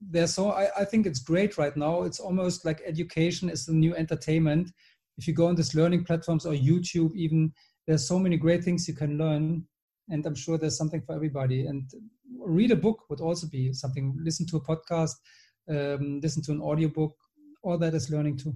there's 0.00 0.34
so 0.34 0.50
I, 0.50 0.68
I 0.80 0.84
think 0.84 1.06
it's 1.06 1.20
great 1.20 1.56
right 1.56 1.76
now 1.76 2.02
it's 2.02 2.20
almost 2.20 2.64
like 2.64 2.82
education 2.84 3.48
is 3.48 3.66
the 3.66 3.72
new 3.72 3.94
entertainment 3.96 4.72
if 5.18 5.28
you 5.28 5.34
go 5.34 5.46
on 5.46 5.54
these 5.54 5.74
learning 5.74 6.04
platforms 6.04 6.46
or 6.46 6.52
YouTube, 6.52 7.14
even 7.14 7.52
there's 7.86 8.06
so 8.06 8.18
many 8.18 8.36
great 8.36 8.64
things 8.64 8.88
you 8.88 8.94
can 8.94 9.18
learn. 9.18 9.64
And 10.08 10.24
I'm 10.26 10.34
sure 10.34 10.58
there's 10.58 10.76
something 10.76 11.02
for 11.02 11.14
everybody. 11.14 11.66
And 11.66 11.90
read 12.38 12.70
a 12.70 12.76
book 12.76 13.04
would 13.08 13.20
also 13.20 13.46
be 13.46 13.72
something. 13.72 14.16
Listen 14.22 14.46
to 14.46 14.56
a 14.56 14.60
podcast, 14.60 15.14
um, 15.68 16.20
listen 16.20 16.42
to 16.44 16.52
an 16.52 16.60
audiobook. 16.60 17.14
All 17.62 17.78
that 17.78 17.94
is 17.94 18.10
learning 18.10 18.38
too. 18.38 18.54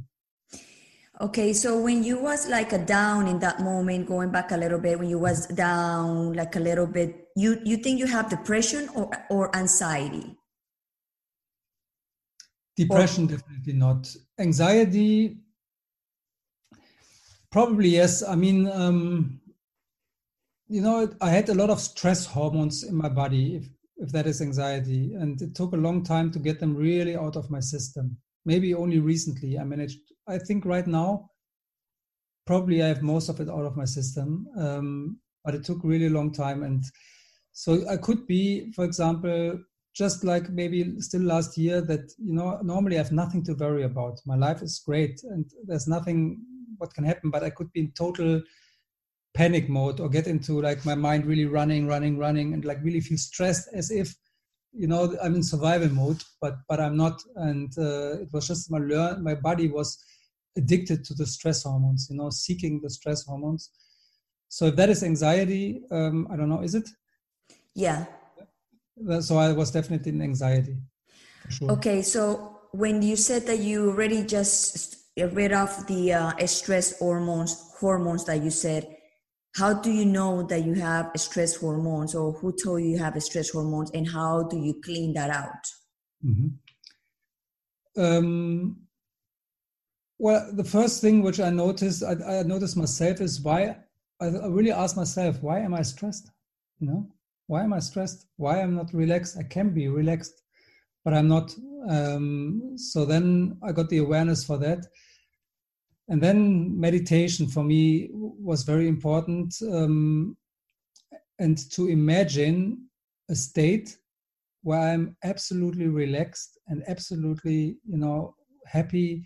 Okay, 1.21 1.53
so 1.53 1.81
when 1.81 2.05
you 2.05 2.21
was 2.21 2.49
like 2.49 2.73
a 2.73 2.79
down 2.79 3.27
in 3.27 3.41
that 3.41 3.61
moment, 3.61 4.07
going 4.07 4.31
back 4.31 4.53
a 4.53 4.57
little 4.57 4.79
bit, 4.79 5.01
when 5.01 5.09
you 5.09 5.19
was 5.19 5.49
down 5.49 6.35
like 6.35 6.55
a 6.55 6.61
little 6.61 6.87
bit, 6.87 7.27
you 7.35 7.61
you 7.65 7.79
think 7.79 7.99
you 7.99 8.07
have 8.07 8.31
depression 8.31 8.89
or 8.95 9.11
or 9.29 9.57
anxiety? 9.57 10.37
Depression, 12.77 13.25
or, 13.25 13.29
definitely 13.29 13.73
not. 13.73 14.15
Anxiety, 14.39 15.39
Probably 17.51 17.91
yes. 17.91 18.23
I 18.23 18.35
mean, 18.35 18.69
um, 18.69 19.41
you 20.69 20.83
know, 20.83 21.11
I 21.21 21.31
had 21.31 21.49
a 21.49 21.55
lot 21.55 21.71
of 21.71 21.81
stress 21.81 22.27
hormones 22.27 22.85
in 22.85 22.95
my 22.95 23.09
body, 23.09 23.57
if 23.57 23.69
if 24.01 24.13
that 24.13 24.29
is 24.29 24.41
anxiety, 24.41 25.15
and 25.15 25.43
it 25.43 25.57
took 25.57 25.73
a 25.73 25.77
long 25.77 26.05
time 26.05 26.31
to 26.31 26.39
get 26.39 26.61
them 26.61 26.77
really 26.77 27.17
out 27.17 27.35
of 27.35 27.51
my 27.51 27.59
system. 27.59 28.17
Maybe 28.45 28.73
only 28.73 29.01
recently 29.01 29.59
I 29.59 29.65
managed. 29.65 29.99
I 30.29 30.39
think 30.39 30.65
right 30.65 30.87
now 30.87 31.31
probably 32.47 32.83
I 32.83 32.87
have 32.89 33.03
most 33.03 33.29
of 33.29 33.41
it 33.41 33.51
out 33.51 33.67
of 33.67 33.77
my 33.77 33.85
system. 33.85 34.47
Um, 34.57 35.19
but 35.45 35.55
it 35.55 35.65
took 35.65 35.85
really 35.85 36.09
long 36.09 36.33
time. 36.33 36.63
And 36.63 36.83
so 37.53 37.87
I 37.89 37.97
could 37.97 38.27
be, 38.27 38.73
for 38.73 38.85
example, 38.85 39.59
just 39.95 40.25
like 40.25 40.51
maybe 40.51 41.01
still 41.01 41.23
last 41.23 41.59
year 41.59 41.81
that, 41.83 42.13
you 42.19 42.33
know, 42.35 42.59
normally 42.63 42.97
I 42.97 43.03
have 43.03 43.13
nothing 43.13 43.43
to 43.45 43.55
worry 43.55 43.85
about. 43.85 44.21
My 44.27 44.37
life 44.37 44.63
is 44.63 44.83
great 44.85 45.21
and 45.25 45.45
there's 45.67 45.89
nothing 45.89 46.41
what 46.79 46.95
can 46.95 47.05
happen, 47.05 47.31
but 47.31 47.43
I 47.43 47.51
could 47.51 47.73
be 47.73 47.81
in 47.81 47.93
total 47.93 48.43
panic 49.35 49.69
mode 49.69 50.01
or 50.01 50.09
get 50.09 50.27
into 50.27 50.61
like 50.61 50.85
my 50.85 50.95
mind 50.95 51.27
really 51.27 51.45
running, 51.45 51.87
running, 51.87 52.19
running, 52.19 52.55
and 52.55 52.65
like 52.65 52.83
really 52.83 53.01
feel 53.01 53.19
stressed 53.19 53.69
as 53.75 53.91
if 53.91 54.15
you 54.73 54.87
know 54.87 55.17
I'm 55.23 55.35
in 55.35 55.43
survival 55.43 55.89
mode, 55.91 56.23
but 56.41 56.57
but 56.69 56.81
I'm 56.81 56.97
not. 56.97 57.23
And 57.37 57.73
uh, 57.79 58.21
it 58.23 58.29
was 58.33 58.49
just 58.49 58.71
my 58.71 58.79
learn 58.79 59.23
my 59.23 59.35
body 59.35 59.69
was 59.69 60.03
addicted 60.57 61.05
to 61.05 61.15
the 61.15 61.27
stress 61.27 61.63
hormones, 61.63 62.09
you 62.11 62.17
know, 62.17 62.31
seeking 62.31 62.81
the 62.83 62.91
stress 62.91 63.25
hormones. 63.25 63.71
So 64.49 64.67
if 64.67 64.77
that 64.77 64.91
is 64.91 65.03
anxiety, 65.03 65.83
um, 65.91 66.27
I 66.31 66.37
don't 66.37 66.49
know, 66.49 66.63
is 66.63 66.75
it? 66.75 66.89
Yeah. 67.75 68.07
So 69.21 69.37
I 69.37 69.53
was 69.53 69.71
definitely 69.71 70.11
in 70.13 70.23
anxiety. 70.23 70.77
Sure. 71.49 71.71
Okay, 71.73 72.03
so 72.03 72.59
when 72.73 73.03
you 73.03 73.17
said 73.17 73.47
that 73.47 73.61
you 73.61 73.91
already 73.91 74.25
just 74.25 74.98
rid 75.23 75.53
of 75.53 75.87
the 75.87 76.13
uh, 76.13 76.47
stress 76.47 76.99
hormones, 76.99 77.73
hormones 77.79 78.25
that 78.27 78.43
you 78.43 78.51
said, 78.51 78.87
how 79.57 79.75
do 79.75 79.91
you 79.91 80.05
know 80.05 80.43
that 80.45 80.65
you 80.65 80.75
have 80.75 81.11
stress 81.17 81.57
hormones 81.57 82.15
or 82.15 82.33
who 82.33 82.53
told 82.53 82.83
you 82.83 82.91
you 82.91 82.99
have 82.99 83.21
stress 83.23 83.51
hormones 83.51 83.91
and 83.91 84.09
how 84.09 84.45
do 84.45 84.57
you 84.57 84.81
clean 84.85 85.13
that 85.15 85.31
out? 85.31 85.65
Mm-hmm. 86.25 88.03
um, 88.03 88.77
well 90.19 90.51
the 90.53 90.65
first 90.65 91.01
thing 91.01 91.23
which 91.23 91.39
i 91.39 91.49
noticed 91.49 92.03
I, 92.03 92.41
I 92.41 92.43
noticed 92.43 92.77
myself 92.77 93.21
is 93.21 93.41
why 93.41 93.77
I, 94.21 94.27
I 94.27 94.47
really 94.49 94.73
asked 94.73 94.97
myself 94.97 95.41
why 95.43 95.61
am 95.61 95.75
i 95.75 95.83
stressed? 95.83 96.33
You 96.81 96.89
know 96.89 97.07
why 97.47 97.63
am 97.63 97.73
i 97.73 97.79
stressed? 97.79 98.27
Why 98.37 98.61
i'm 98.61 98.75
not 98.75 98.93
relaxed? 98.93 99.37
I 99.39 99.45
can 99.45 99.71
be 99.71 99.87
relaxed 99.87 100.43
but 101.05 101.15
i'm 101.15 101.29
not 101.29 101.55
um, 101.89 102.73
so 102.77 103.05
then 103.05 103.59
i 103.63 103.71
got 103.71 103.89
the 103.91 103.99
awareness 103.99 104.45
for 104.45 104.59
that 104.59 104.87
and 106.09 106.23
then 106.23 106.79
meditation 106.79 107.47
for 107.47 107.63
me 107.63 108.09
was 108.13 108.63
very 108.63 108.89
important 108.89 109.55
um, 109.71 110.37
and 111.39 111.71
to 111.71 111.89
imagine 111.89 112.89
a 113.31 113.35
state 113.35 113.99
where 114.63 114.81
i'm 114.81 115.17
absolutely 115.25 115.87
relaxed 115.87 116.59
and 116.69 116.83
absolutely 116.89 117.77
you 117.87 117.99
know 117.99 118.35
happy 118.67 119.25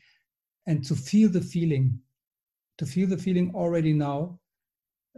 and 0.66 0.85
to 0.85 0.95
feel 0.95 1.29
the 1.29 1.40
feeling 1.40 1.99
to 2.79 2.87
feel 2.87 3.09
the 3.09 3.16
feeling 3.16 3.53
already 3.55 3.92
now 3.92 4.38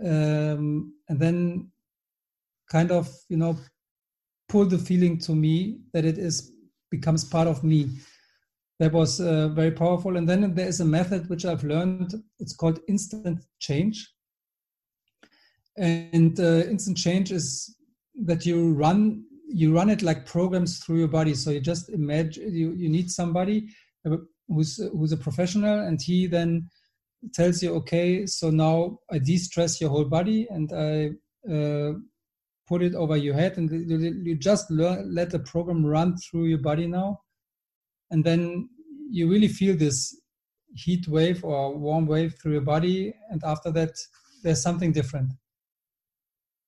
um, 0.05 0.93
and 1.09 1.19
then 1.21 1.69
kind 2.71 2.91
of 2.91 3.09
you 3.29 3.37
know 3.37 3.57
pull 4.49 4.65
the 4.67 4.79
feeling 4.79 5.19
to 5.19 5.35
me 5.35 5.79
that 5.93 6.05
it 6.05 6.19
is 6.19 6.53
becomes 6.91 7.25
part 7.25 7.49
of 7.49 7.65
me 7.65 7.89
that 8.81 8.93
was 8.93 9.21
uh, 9.21 9.49
very 9.49 9.71
powerful. 9.71 10.17
And 10.17 10.29
then 10.29 10.55
there 10.55 10.69
is 10.69 10.81
a 10.81 10.85
method 10.85 11.29
which 11.29 11.45
I've 11.45 11.65
learned. 11.65 12.15
It's 12.39 12.57
called 12.57 12.81
instant 12.89 13.45
change. 13.61 14.11
And 15.77 16.39
uh, 16.39 16.65
instant 16.69 16.97
change 16.97 17.33
is 17.33 17.77
that 18.25 18.47
you 18.47 18.73
run 18.73 19.25
you 19.47 19.75
run 19.75 19.91
it 19.91 20.03
like 20.03 20.27
programs 20.27 20.79
through 20.79 20.99
your 20.99 21.09
body. 21.09 21.35
So 21.35 21.51
you 21.51 21.61
just 21.61 21.91
imagine 21.91 22.53
you, 22.53 22.73
you 22.73 22.89
need 22.89 23.11
somebody 23.11 23.69
who's 24.49 24.77
who's 24.93 25.13
a 25.13 25.17
professional, 25.17 25.81
and 25.81 26.01
he 26.01 26.27
then 26.27 26.69
tells 27.33 27.63
you, 27.63 27.75
okay, 27.75 28.27
so 28.27 28.51
now 28.51 28.99
I 29.11 29.19
de-stress 29.19 29.81
your 29.81 29.91
whole 29.91 30.05
body 30.05 30.47
and 30.51 30.73
I 30.73 31.11
uh, 31.51 31.93
put 32.67 32.83
it 32.83 32.95
over 32.95 33.17
your 33.17 33.35
head, 33.35 33.57
and 33.59 33.71
you 34.27 34.35
just 34.37 34.71
learn, 34.71 35.15
let 35.15 35.31
the 35.31 35.39
program 35.39 35.85
run 35.85 36.17
through 36.17 36.45
your 36.45 36.59
body 36.59 36.87
now 36.87 37.21
and 38.11 38.25
then 38.25 38.69
you 39.11 39.31
really 39.31 39.49
feel 39.49 39.77
this 39.77 40.17
heat 40.75 41.07
wave 41.09 41.45
or 41.45 41.77
warm 41.77 42.07
wave 42.07 42.35
through 42.41 42.53
your 42.53 42.61
body. 42.61 43.15
And 43.31 43.43
after 43.45 43.71
that 43.73 43.93
there's 44.43 44.63
something 44.63 44.93
different. 44.93 45.33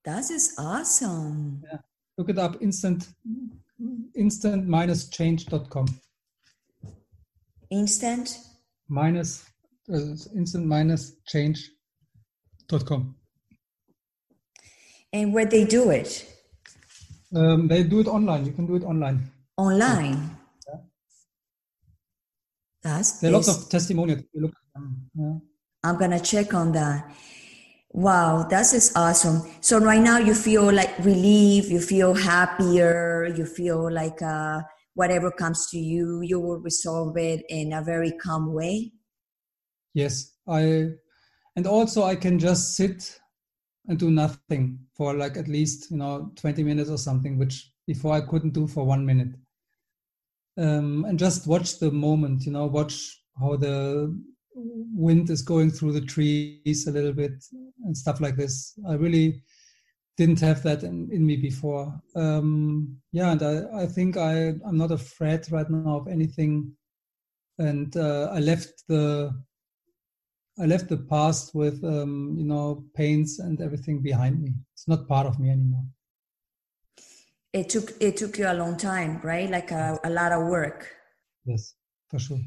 That 0.05 0.31
is 0.31 0.55
awesome. 0.59 1.63
Yeah. 1.65 1.79
look 2.17 2.31
it 2.31 2.39
up 2.39 2.63
instant 2.63 3.09
instant 4.15 4.67
minus 4.67 5.09
change.com 5.09 5.87
instant? 7.71 8.39
Minus 8.89 9.45
uh, 9.93 10.15
instant 10.35 10.67
minus 10.67 11.17
change.com 11.27 13.15
and 15.13 15.35
where 15.35 15.45
they 15.45 15.65
do 15.65 15.91
it? 15.91 16.33
Um, 17.35 17.69
they 17.69 17.83
do 17.83 18.01
it 18.01 18.07
online. 18.07 18.47
You 18.47 18.53
can 18.53 18.67
do 18.67 18.77
it 18.77 18.85
online. 18.85 19.31
Online 19.57 20.37
that's 22.87 23.21
there 23.21 23.31
are 23.31 23.35
lots 23.35 23.49
of 23.49 23.69
testimonials. 23.69 24.23
Yeah. 24.35 25.35
I'm 25.83 25.99
gonna 25.99 26.21
check 26.21 26.55
on 26.55 26.73
that. 26.73 27.13
Wow, 27.91 28.47
that 28.51 28.73
is 28.75 28.93
awesome. 28.95 29.43
So 29.61 29.79
right 29.79 30.01
now 30.01 30.19
you 30.19 30.35
feel 30.35 30.71
like 30.73 30.93
relief, 30.99 31.71
you 31.71 31.81
feel 31.81 32.15
happier, 32.15 33.33
you 33.35 33.47
feel 33.47 33.91
like 33.91 34.21
uh, 34.21 34.61
whatever 34.95 35.31
comes 35.31 35.69
to 35.71 35.79
you, 35.79 36.21
you 36.23 36.39
will 36.39 36.61
resolve 36.61 37.17
it 37.17 37.45
in 37.49 37.73
a 37.73 37.83
very 37.83 38.13
calm 38.13 38.53
way. 38.53 38.93
Yes, 39.95 40.35
I, 40.47 40.91
and 41.57 41.67
also 41.67 42.03
I 42.05 42.17
can 42.17 42.39
just 42.39 42.77
sit 42.77 43.19
and 43.89 43.99
do 43.99 44.11
nothing 44.11 44.79
for 44.95 45.15
like 45.15 45.37
at 45.37 45.49
least 45.49 45.91
you 45.91 45.97
know 45.97 46.31
20 46.37 46.63
minutes 46.63 46.91
or 46.91 46.99
something, 46.99 47.39
which 47.39 47.73
before 47.87 48.13
I 48.13 48.21
couldn't 48.21 48.53
do 48.53 48.67
for 48.67 48.85
one 48.85 49.07
minute 49.07 49.35
um, 50.59 51.05
and 51.07 51.19
just 51.19 51.47
watch 51.47 51.79
the 51.79 51.91
moment 51.91 52.45
you 52.45 52.53
know 52.53 52.67
watch 52.67 53.21
how 53.39 53.57
the 53.57 54.15
wind 54.57 55.31
is 55.31 55.43
going 55.43 55.71
through 55.71 55.93
the 55.93 56.01
trees 56.01 56.87
a 56.87 56.91
little 56.91 57.13
bit 57.13 57.45
and 57.85 57.97
stuff 57.97 58.21
like 58.21 58.37
this. 58.37 58.79
I 58.89 58.95
really 58.95 59.43
didn't 60.17 60.41
have 60.41 60.63
that 60.63 60.83
in, 60.83 61.11
in 61.13 61.27
me 61.27 61.37
before. 61.37 61.95
Um, 62.15 62.97
yeah 63.13 63.33
and 63.33 63.43
I, 63.43 63.83
I 63.83 63.87
think 63.87 64.17
I, 64.17 64.55
i'm 64.67 64.79
not 64.79 64.91
afraid 64.93 65.51
right 65.53 65.69
now 65.69 65.99
of 65.99 66.09
anything. 66.09 66.73
And 67.59 67.97
uh, 67.97 68.31
i 68.33 68.41
left 68.41 68.85
the 68.89 69.33
i 70.59 70.65
left 70.65 70.89
the 70.89 70.99
past 70.99 71.55
with 71.55 71.83
um, 71.85 72.35
you 72.39 72.45
know 72.45 72.85
pains 72.95 73.39
and 73.39 73.61
everything 73.61 74.03
behind 74.03 74.43
me. 74.43 74.55
It's 74.75 74.89
not 74.89 75.09
part 75.09 75.27
of 75.27 75.39
me 75.39 75.51
anymore 75.51 75.85
it 77.57 77.69
took 77.71 77.93
it 78.01 78.17
took 78.17 78.39
you 78.39 78.47
a 78.47 78.55
long 78.55 78.77
time 78.77 79.21
right? 79.23 79.51
Like 79.51 79.71
a, 79.71 79.99
a 80.05 80.11
lot 80.11 80.33
of 80.33 80.47
work. 80.47 80.89
Yes 81.45 81.75
for 82.09 82.19
sure. 82.19 82.39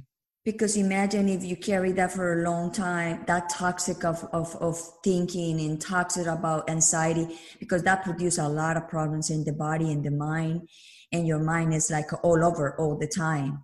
Because 0.46 0.78
imagine 0.78 1.28
if 1.28 1.44
you 1.44 1.58
carry 1.58 1.92
that 1.94 2.14
for 2.14 2.40
a 2.40 2.44
long 2.50 2.72
time 2.72 3.24
that 3.28 3.50
toxic 3.50 4.06
of, 4.06 4.24
of, 4.32 4.56
of 4.56 4.80
thinking 5.04 5.60
and 5.60 5.82
toxic 5.82 6.28
about 6.28 6.70
anxiety 6.70 7.38
because 7.60 7.84
that 7.84 8.04
produces 8.04 8.40
a 8.40 8.48
lot 8.48 8.78
of 8.78 8.88
problems 8.88 9.30
in 9.30 9.44
the 9.44 9.52
body 9.52 9.92
and 9.92 10.04
the 10.04 10.12
mind 10.12 10.68
and 11.12 11.28
your 11.28 11.40
mind 11.40 11.74
is 11.74 11.92
like 11.92 12.10
all 12.24 12.44
over 12.44 12.76
all 12.80 12.98
the 12.98 13.08
time. 13.08 13.64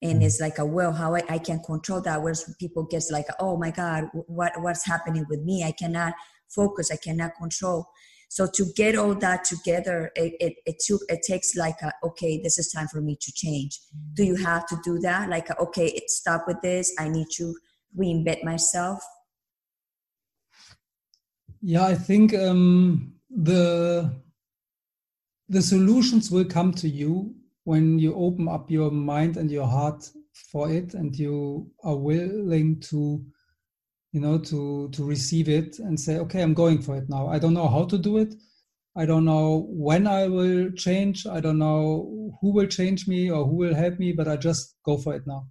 And 0.00 0.14
mm-hmm. 0.14 0.22
it's 0.22 0.40
like 0.40 0.58
a 0.58 0.66
well 0.66 0.92
how 0.92 1.16
I, 1.16 1.22
I 1.28 1.38
can 1.38 1.60
control 1.60 2.00
that? 2.02 2.22
Whereas 2.22 2.54
people 2.60 2.84
get 2.84 3.02
like 3.10 3.26
oh 3.40 3.56
my 3.56 3.70
god 3.70 4.08
what 4.12 4.52
what's 4.60 4.86
happening 4.86 5.26
with 5.28 5.40
me? 5.42 5.64
I 5.64 5.72
cannot 5.72 6.14
focus 6.54 6.90
i 6.90 6.96
cannot 6.96 7.32
control 7.40 7.88
so 8.32 8.46
to 8.46 8.64
get 8.74 8.96
all 8.96 9.14
that 9.14 9.44
together 9.44 10.10
it, 10.16 10.32
it, 10.40 10.54
it 10.64 10.76
took 10.86 11.02
it 11.10 11.20
takes 11.22 11.54
like 11.54 11.76
a, 11.82 11.92
okay 12.02 12.40
this 12.42 12.58
is 12.58 12.72
time 12.72 12.88
for 12.88 13.02
me 13.02 13.14
to 13.20 13.30
change. 13.30 13.78
Do 14.14 14.24
you 14.24 14.36
have 14.36 14.64
to 14.68 14.78
do 14.82 14.98
that? 15.00 15.28
Like 15.28 15.50
a, 15.50 15.58
okay 15.58 15.88
it 15.88 16.08
stop 16.08 16.44
with 16.46 16.56
this. 16.62 16.94
I 16.98 17.10
need 17.10 17.26
to 17.36 17.54
reinvent 17.94 18.42
myself. 18.42 19.00
Yeah 21.60 21.84
i 21.84 21.94
think 21.94 22.34
um, 22.34 23.12
the 23.28 24.10
the 25.50 25.60
solutions 25.60 26.30
will 26.30 26.46
come 26.46 26.72
to 26.72 26.88
you 26.88 27.34
when 27.64 27.98
you 27.98 28.14
open 28.14 28.48
up 28.48 28.70
your 28.70 28.90
mind 28.90 29.36
and 29.36 29.50
your 29.50 29.66
heart 29.66 30.10
for 30.50 30.72
it 30.72 30.94
and 30.94 31.14
you 31.14 31.70
are 31.84 31.96
willing 31.96 32.80
to 32.80 33.22
you 34.12 34.20
know 34.20 34.38
to 34.38 34.88
to 34.90 35.04
receive 35.04 35.48
it 35.48 35.78
and 35.78 35.98
say 35.98 36.18
okay 36.18 36.42
i'm 36.42 36.54
going 36.54 36.80
for 36.80 36.96
it 36.96 37.08
now. 37.08 37.26
I 37.28 37.38
don't 37.38 37.54
know 37.54 37.68
how 37.68 37.84
to 37.86 37.98
do 37.98 38.18
it. 38.18 38.34
I 38.94 39.06
don't 39.06 39.24
know 39.24 39.66
when 39.70 40.06
i 40.06 40.28
will 40.28 40.70
change. 40.72 41.26
I 41.26 41.40
don't 41.40 41.58
know 41.58 42.38
who 42.40 42.52
will 42.52 42.66
change 42.66 43.08
me 43.08 43.30
or 43.30 43.44
who 43.46 43.56
will 43.56 43.74
help 43.74 43.98
me 43.98 44.12
but 44.12 44.28
i 44.28 44.36
just 44.36 44.76
go 44.84 44.98
for 44.98 45.14
it 45.14 45.26
now. 45.26 45.46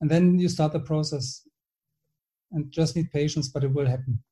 And 0.00 0.10
then 0.10 0.38
you 0.38 0.48
start 0.48 0.72
the 0.72 0.80
process. 0.80 1.42
And 2.52 2.70
just 2.70 2.94
need 2.94 3.10
patience 3.10 3.48
but 3.48 3.64
it 3.64 3.72
will 3.72 3.86
happen 3.86 4.22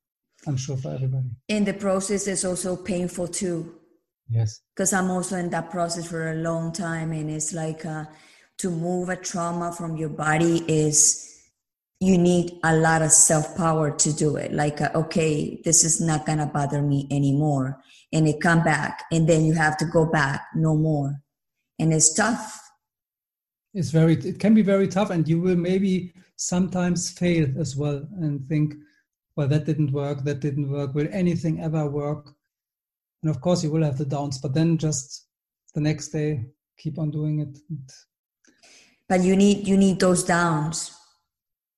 i'm 0.47 0.57
sure 0.57 0.77
for 0.77 0.93
everybody. 0.93 1.31
And 1.49 1.67
the 1.67 1.75
process 1.75 2.27
is 2.27 2.45
also 2.45 2.77
painful 2.77 3.29
too. 3.29 3.77
Yes. 4.29 4.61
Because 4.75 4.93
i'm 4.93 5.11
also 5.11 5.37
in 5.37 5.51
that 5.51 5.71
process 5.71 6.09
for 6.09 6.33
a 6.33 6.35
long 6.35 6.73
time 6.73 7.13
and 7.13 7.31
it's 7.31 7.53
like 7.53 7.87
uh, 7.87 8.05
to 8.59 8.71
move 8.71 9.09
a 9.09 9.17
trauma 9.17 9.73
from 9.73 9.97
your 9.97 10.09
body 10.09 10.65
is 10.69 11.32
you 12.03 12.19
need 12.19 12.59
a 12.65 12.75
lot 12.75 13.01
of 13.01 13.13
self 13.13 13.57
power 13.57 13.89
to 13.93 14.13
do 14.13 14.35
it. 14.35 14.53
Like, 14.53 14.81
uh, 14.81 14.91
okay, 14.93 15.63
this 15.65 15.85
is 15.85 16.01
not 16.01 16.27
gonna 16.27 16.47
bother 16.47 16.83
me 16.83 17.07
anymore, 17.13 17.81
and 18.13 18.27
it 18.27 18.41
come 18.41 18.65
back, 18.65 19.05
and 19.13 19.29
then 19.29 19.45
you 19.45 19.53
have 19.55 19.77
to 19.77 19.85
go 19.85 20.05
back 20.05 20.43
no 20.57 20.75
more, 20.75 21.23
and 21.79 21.93
it's 21.93 22.13
tough. 22.13 22.61
It's 23.73 23.91
very. 23.91 24.15
It 24.15 24.41
can 24.41 24.53
be 24.53 24.63
very 24.63 24.89
tough, 24.89 25.11
and 25.11 25.29
you 25.29 25.41
will 25.41 25.57
maybe 25.57 26.13
sometimes 26.35 27.09
fail 27.09 27.47
as 27.57 27.77
well, 27.77 28.05
and 28.21 28.49
think, 28.49 28.75
well, 29.37 29.47
that 29.47 29.65
didn't 29.65 29.93
work. 29.93 30.25
That 30.25 30.41
didn't 30.41 30.71
work. 30.71 30.95
Will 30.97 31.09
anything 31.13 31.63
ever 31.63 31.89
work? 31.89 32.35
And 33.23 33.31
of 33.31 33.41
course, 33.41 33.63
you 33.63 33.71
will 33.71 33.85
have 33.85 33.97
the 33.97 34.05
downs, 34.05 34.39
but 34.39 34.55
then 34.55 34.77
just 34.77 35.29
the 35.73 35.81
next 35.81 36.09
day, 36.09 36.47
keep 36.77 36.99
on 36.99 37.13
doing 37.13 37.39
it. 37.39 37.57
But 39.09 39.21
you 39.23 39.37
need 39.37 39.69
you 39.69 39.77
need 39.77 40.01
those 40.01 40.25
downs 40.25 40.99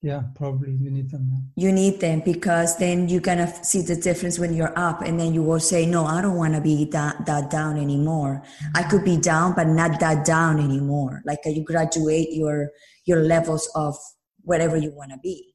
yeah 0.05 0.23
probably 0.35 0.73
you 0.85 0.91
need 0.91 1.09
them 1.09 1.25
yeah. 1.33 1.65
you 1.65 1.73
need 1.73 1.99
them 1.99 2.21
because 2.21 2.77
then 2.77 3.09
you're 3.09 3.27
gonna 3.31 3.49
see 3.65 3.81
the 3.81 3.97
difference 3.97 4.39
when 4.39 4.53
you're 4.53 4.79
up 4.79 5.01
and 5.01 5.19
then 5.19 5.33
you 5.33 5.43
will 5.43 5.65
say 5.73 5.87
no 5.87 6.05
i 6.05 6.21
don't 6.21 6.37
want 6.37 6.53
to 6.55 6.61
be 6.61 6.85
that, 6.91 7.27
that 7.27 7.51
down 7.51 7.77
anymore. 7.79 8.43
I 8.75 8.83
could 8.83 9.05
be 9.05 9.17
down 9.17 9.55
but 9.55 9.67
not 9.67 10.01
that 10.01 10.25
down 10.25 10.59
anymore. 10.59 11.23
Like 11.25 11.41
uh, 11.47 11.51
you 11.51 11.63
graduate 11.63 12.33
your 12.33 12.71
your 13.05 13.21
levels 13.21 13.71
of 13.75 13.95
whatever 14.43 14.77
you 14.77 14.91
want 14.95 15.11
to 15.13 15.19
be. 15.19 15.55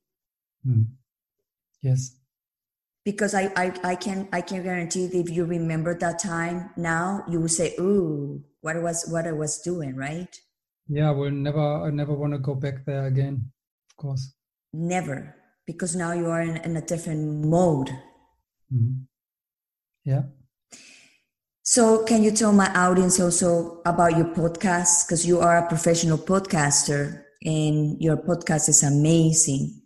Mm. 0.68 0.86
yes. 1.82 2.16
Because 3.06 3.34
I, 3.34 3.50
I 3.56 3.74
i 3.84 3.96
can 3.96 4.28
i 4.32 4.42
can 4.42 4.62
guarantee 4.62 5.08
that 5.08 5.18
if 5.18 5.30
you 5.30 5.46
remember 5.46 5.98
that 5.98 6.20
time 6.20 6.70
now 6.78 7.24
you 7.32 7.40
will 7.42 7.56
say 7.60 7.74
ooh 7.80 8.44
what 8.62 8.76
I 8.76 8.80
was 8.80 9.08
what 9.10 9.26
i 9.26 9.32
was 9.32 9.62
doing 9.62 9.96
right? 9.96 10.30
Yeah 10.88 11.12
we'll 11.12 11.32
never 11.32 11.88
i 11.88 11.90
never 11.90 12.14
want 12.14 12.34
to 12.34 12.40
go 12.40 12.54
back 12.54 12.86
there 12.86 13.06
again 13.08 13.50
of 13.90 13.96
course 13.98 14.36
Never, 14.74 15.36
because 15.66 15.96
now 15.96 16.14
you 16.14 16.28
are 16.28 16.42
in, 16.42 16.58
in 16.58 16.78
a 16.78 16.82
different 16.82 17.46
mode. 17.46 17.90
Mm-hmm. 18.74 19.04
Yeah. 20.06 20.24
So, 21.64 22.04
can 22.04 22.24
you 22.24 22.32
tell 22.32 22.52
my 22.52 22.72
audience 22.74 23.20
also 23.20 23.82
about 23.86 24.18
your 24.18 24.34
podcast? 24.34 25.06
Because 25.06 25.26
you 25.28 25.40
are 25.40 25.58
a 25.58 25.68
professional 25.68 26.18
podcaster 26.18 27.24
and 27.44 28.02
your 28.02 28.18
podcast 28.18 28.70
is 28.70 28.82
amazing. 28.82 29.82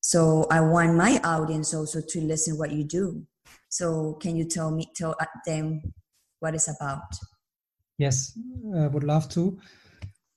So, 0.00 0.46
I 0.50 0.60
want 0.60 0.96
my 0.96 1.20
audience 1.22 1.74
also 1.74 2.00
to 2.08 2.20
listen 2.20 2.58
what 2.58 2.72
you 2.72 2.82
do. 2.82 3.24
So, 3.68 4.14
can 4.14 4.36
you 4.36 4.46
tell 4.46 4.70
me, 4.72 4.90
tell 4.96 5.14
them 5.46 5.80
what 6.40 6.54
it's 6.54 6.68
about? 6.68 7.06
Yes, 7.98 8.36
I 8.76 8.88
would 8.88 9.04
love 9.04 9.28
to. 9.30 9.58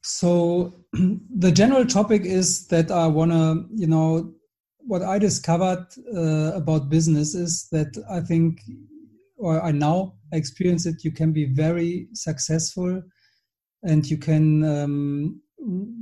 So 0.02 0.74
the 0.94 1.52
general 1.52 1.86
topic 1.86 2.24
is 2.26 2.68
that 2.68 2.92
I 2.92 3.08
want 3.08 3.32
to, 3.32 3.66
you 3.74 3.88
know, 3.88 4.34
what 4.80 5.04
I 5.04 5.20
discovered 5.20 5.86
uh, 6.16 6.54
about 6.56 6.90
business 6.90 7.36
is 7.36 7.68
that 7.72 7.96
I 8.10 8.22
think, 8.22 8.62
or 9.38 9.62
I 9.62 9.72
now 9.72 10.16
experience 10.32 10.86
it, 10.86 11.04
you 11.04 11.12
can 11.12 11.32
be 11.32 11.46
very 11.46 12.08
successful 12.14 13.02
and 13.84 14.06
you 14.10 14.18
can, 14.18 14.64
um, 14.64 15.42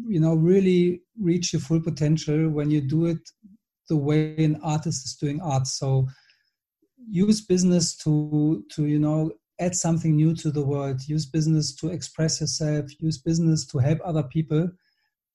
you 0.07 0.19
know, 0.19 0.35
really 0.35 1.01
reach 1.19 1.51
your 1.51 1.61
full 1.61 1.81
potential 1.81 2.49
when 2.49 2.71
you 2.71 2.81
do 2.81 3.05
it 3.05 3.19
the 3.89 3.97
way 3.97 4.35
an 4.37 4.59
artist 4.63 5.05
is 5.05 5.15
doing 5.15 5.41
art. 5.41 5.67
So 5.67 6.07
use 7.09 7.41
business 7.41 7.97
to, 7.97 8.63
to, 8.71 8.85
you 8.85 8.99
know, 8.99 9.31
add 9.59 9.75
something 9.75 10.15
new 10.15 10.33
to 10.35 10.51
the 10.51 10.65
world 10.65 11.01
use 11.07 11.25
business 11.25 11.75
to 11.75 11.89
express 11.89 12.41
yourself 12.41 12.85
use 12.99 13.17
business 13.17 13.65
to 13.65 13.77
help 13.77 13.99
other 14.03 14.23
people 14.23 14.69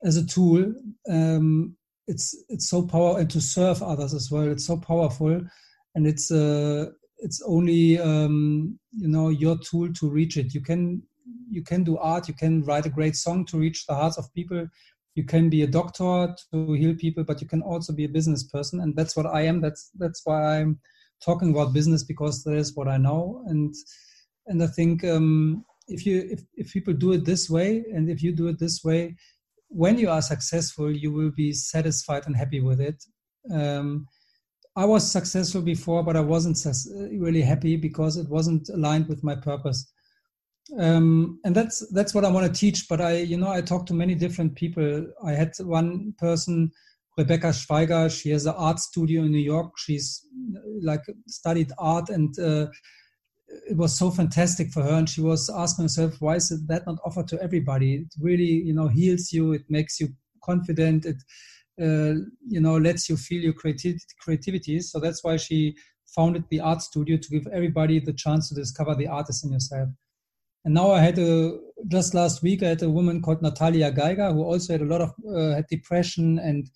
as 0.05 0.17
a 0.17 0.27
tool. 0.27 0.73
Um, 1.11 1.77
it's 2.07 2.37
it's 2.49 2.69
so 2.69 2.83
powerful 2.83 3.17
and 3.17 3.31
to 3.31 3.41
serve 3.41 3.83
others 3.83 4.13
as 4.13 4.31
well. 4.31 4.49
It's 4.49 4.67
so 4.67 4.77
powerful 4.77 5.41
and 5.95 6.07
it's 6.07 6.31
uh, 6.31 6.91
it's 7.19 7.43
only 7.47 7.99
um, 7.99 8.79
you 8.93 9.09
know 9.09 9.31
your 9.31 9.57
tool 9.59 9.93
to 9.95 10.11
reach 10.11 10.37
it. 10.37 10.55
You 10.55 10.61
can 10.61 11.03
you 11.51 11.63
can 11.63 11.83
do 11.83 11.97
art 11.97 12.29
you 12.29 12.35
can 12.35 12.63
write 12.65 12.87
a 12.87 12.91
great 12.91 13.17
song 13.17 13.47
to 13.47 13.59
reach 13.59 13.87
the 13.87 13.95
hearts 13.95 14.19
of 14.19 14.33
people. 14.35 14.69
You 15.15 15.25
can 15.25 15.49
be 15.49 15.63
a 15.63 15.67
doctor 15.67 16.35
to 16.53 16.73
heal 16.73 16.95
people 16.95 17.25
but 17.25 17.41
you 17.41 17.47
can 17.47 17.63
also 17.63 17.93
be 17.93 18.05
a 18.05 18.09
business 18.09 18.43
person 18.43 18.81
and 18.81 18.97
that's 18.97 19.17
what 19.17 19.27
i 19.27 19.43
am. 19.43 19.61
That's 19.61 19.91
that's 19.97 20.23
why 20.25 20.59
i'm 20.59 20.81
talking 21.25 21.51
about 21.53 21.73
business 21.73 22.03
because 22.03 22.43
that 22.43 22.57
is 22.57 22.75
what 22.75 22.89
i 22.89 22.97
know 22.97 23.45
and 23.47 23.75
and 24.47 24.63
I 24.63 24.67
think 24.67 25.05
um, 25.05 25.65
if 25.89 26.07
you 26.07 26.27
if, 26.31 26.43
if 26.55 26.73
people 26.73 26.95
do 26.95 27.13
it 27.13 27.25
this 27.25 27.51
way, 27.51 27.85
and 27.93 28.11
if 28.11 28.23
you 28.23 28.33
do 28.33 28.49
it 28.49 28.59
this 28.59 28.83
way, 28.85 29.17
when 29.69 29.99
you 29.99 30.09
are 30.11 30.23
successful, 30.23 30.91
you 30.91 31.13
will 31.13 31.31
be 31.31 31.53
satisfied 31.53 32.27
and 32.27 32.37
happy 32.37 32.61
with 32.61 32.81
it. 32.81 33.03
Um, 33.53 34.07
I 34.77 34.85
was 34.85 35.11
successful 35.11 35.63
before, 35.63 36.03
but 36.03 36.17
I 36.17 36.21
wasn't 36.21 36.59
really 37.13 37.43
happy 37.43 37.77
because 37.77 38.17
it 38.17 38.29
wasn't 38.29 38.69
aligned 38.71 39.09
with 39.09 39.23
my 39.23 39.37
purpose. 39.37 39.93
Um, 40.79 41.39
and 41.45 41.55
that's 41.55 41.87
that's 41.93 42.15
what 42.15 42.25
I 42.25 42.31
want 42.31 42.47
to 42.47 42.61
teach. 42.61 42.89
But 42.89 43.01
I, 43.01 43.19
you 43.19 43.37
know, 43.37 43.51
I 43.51 43.61
talked 43.61 43.89
to 43.89 43.95
many 43.95 44.15
different 44.15 44.57
people. 44.57 45.07
I 45.25 45.33
had 45.33 45.53
one 45.61 46.15
person, 46.19 46.73
Rebecca 47.19 47.49
Schweiger. 47.49 48.11
She 48.11 48.31
has 48.31 48.47
an 48.47 48.55
art 48.57 48.81
studio 48.81 49.23
in 49.23 49.31
New 49.31 49.39
York. 49.39 49.73
She's 49.77 50.27
like 50.83 51.03
studied 51.29 51.71
art 51.79 52.09
and 52.09 52.37
uh, 52.39 52.67
it 53.49 53.77
was 53.77 53.99
so 53.99 54.11
fantastic 54.11 54.71
for 54.71 54.83
her 54.83 54.95
and 54.95 55.09
she 55.09 55.21
was 55.21 55.51
asking 55.51 55.85
herself 55.85 56.21
why 56.21 56.37
is 56.37 56.49
that 56.67 56.87
not 56.87 56.99
offered 57.05 57.29
to 57.29 57.41
everybody? 57.43 57.95
It 57.97 58.15
really 58.21 58.45
you 58.45 58.75
know 58.75 58.89
heals 58.89 59.33
you 59.33 59.53
it 59.53 59.65
makes 59.69 60.01
you 60.01 60.09
confident 60.43 61.07
it 61.07 61.17
uh, 61.81 62.21
you 62.47 62.61
know 62.61 62.77
lets 62.77 63.09
you 63.09 63.17
feel 63.17 63.43
your 63.43 63.53
creativity, 63.53 64.05
creativity. 64.21 64.81
So 64.81 65.01
that's 65.01 65.23
why 65.25 65.37
she 65.37 65.77
founded 66.15 66.45
the 66.51 66.61
art 66.61 66.83
studio 66.83 67.17
to 67.17 67.29
give 67.29 67.47
everybody 67.53 67.99
the 68.01 68.13
chance 68.13 68.49
to 68.49 68.55
discover 68.55 68.95
the 68.95 69.09
artist 69.09 69.45
in 69.45 69.53
yourself. 69.53 69.89
And 70.65 70.73
now 70.73 70.93
i 70.93 71.01
had 71.01 71.19
a 71.19 71.59
just 71.89 72.15
last 72.15 72.43
week 72.43 72.63
i 72.63 72.69
had 72.69 72.83
a 72.83 72.89
woman 72.89 73.21
called 73.21 73.43
natalia 73.43 73.91
geiger 73.91 74.33
who 74.33 74.43
also 74.43 74.73
had 74.73 74.81
a 74.81 74.87
lot 74.87 75.03
of 75.03 75.13
uh, 75.29 75.57
had 75.57 75.67
depression 75.67 76.39
and 76.39 76.71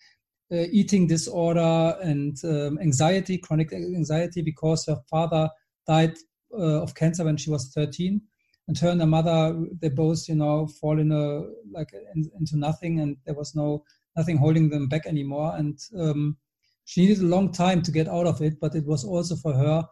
uh, 0.53 0.67
eating 0.71 1.07
disorder 1.07 1.97
and 2.03 2.37
um, 2.45 2.79
anxiety 2.81 3.39
chronic 3.39 3.73
anxiety 3.73 4.43
because 4.43 4.85
her 4.85 4.99
father 5.09 5.49
died 5.87 6.15
uh, 6.53 6.83
of 6.83 6.95
cancer 6.95 7.25
when 7.25 7.37
she 7.37 7.51
was 7.51 7.73
13 7.75 8.21
and 8.69 8.79
her 8.79 8.91
and 8.91 9.01
her 9.01 9.07
mother 9.07 9.59
they 9.81 9.89
both 9.89 10.29
you 10.29 10.35
know 10.35 10.67
fall 10.81 11.01
in 11.01 11.11
a 11.11 11.43
like 11.73 11.93
in, 12.15 12.31
into 12.39 12.57
nothing 12.57 13.01
and 13.01 13.17
there 13.25 13.35
was 13.35 13.55
no 13.55 13.83
nothing 14.17 14.37
holding 14.37 14.69
them 14.69 14.89
back 14.89 15.07
anymore. 15.07 15.55
And 15.57 15.79
um, 15.99 16.37
she 16.85 17.03
needed 17.03 17.23
a 17.23 17.27
long 17.27 17.53
time 17.53 17.83
to 17.83 17.93
get 17.93 18.09
out 18.09 18.27
of 18.27 18.43
it 18.43 18.61
but 18.61 18.75
it 18.75 18.85
was 18.85 19.05
also 19.05 19.37
for 19.37 19.55
her 19.55 19.85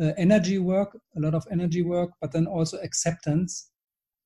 uh, 0.00 0.12
energy 0.18 0.58
work 0.58 0.98
a 1.16 1.20
lot 1.20 1.34
of 1.34 1.46
energy 1.50 1.82
work 1.82 2.10
but 2.20 2.32
then 2.32 2.46
also 2.46 2.78
acceptance. 2.78 3.70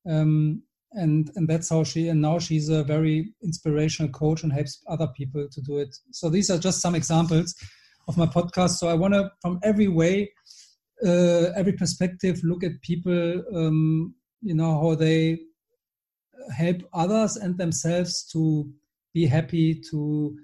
Um, 0.09 0.63
and 0.93 1.31
and 1.35 1.47
that's 1.47 1.69
how 1.69 1.83
she 1.85 2.09
and 2.09 2.21
now 2.21 2.37
she's 2.39 2.67
a 2.67 2.83
very 2.83 3.33
inspirational 3.43 4.11
coach 4.11 4.43
and 4.43 4.51
helps 4.51 4.83
other 4.87 5.07
people 5.15 5.47
to 5.49 5.61
do 5.61 5.77
it. 5.77 5.95
So 6.11 6.29
these 6.29 6.49
are 6.49 6.57
just 6.57 6.81
some 6.81 6.95
examples 6.95 7.55
of 8.07 8.17
my 8.17 8.25
podcast. 8.25 8.71
So 8.71 8.87
i 8.89 8.93
want 8.93 9.13
to 9.13 9.31
from 9.41 9.59
every 9.63 9.87
way 9.87 10.31
uh, 11.05 11.51
every 11.55 11.73
perspective 11.73 12.39
look 12.43 12.63
at 12.63 12.81
people 12.81 13.43
um, 13.55 14.13
you 14.41 14.53
know 14.53 14.79
how 14.81 14.95
they 14.95 15.39
help 16.55 16.77
others 16.93 17.37
and 17.37 17.57
themselves 17.57 18.23
to 18.31 18.69
be 19.13 19.25
happy 19.25 19.81
to 19.89 20.37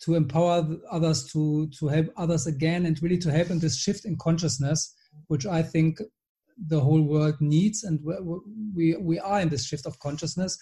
to 0.00 0.14
empower 0.14 0.66
others 0.90 1.24
to 1.32 1.68
to 1.78 1.88
help 1.88 2.06
others 2.16 2.46
again 2.46 2.86
and 2.86 3.02
really 3.02 3.18
to 3.18 3.30
help 3.30 3.50
in 3.50 3.58
this 3.58 3.78
shift 3.78 4.04
in 4.04 4.16
consciousness 4.16 4.94
which 5.28 5.46
i 5.46 5.62
think 5.62 6.00
the 6.68 6.80
whole 6.80 7.02
world 7.02 7.34
needs 7.40 7.84
and 7.84 8.00
we 8.74 8.96
we 8.96 9.18
are 9.18 9.40
in 9.40 9.48
this 9.48 9.66
shift 9.66 9.86
of 9.86 9.98
consciousness 9.98 10.58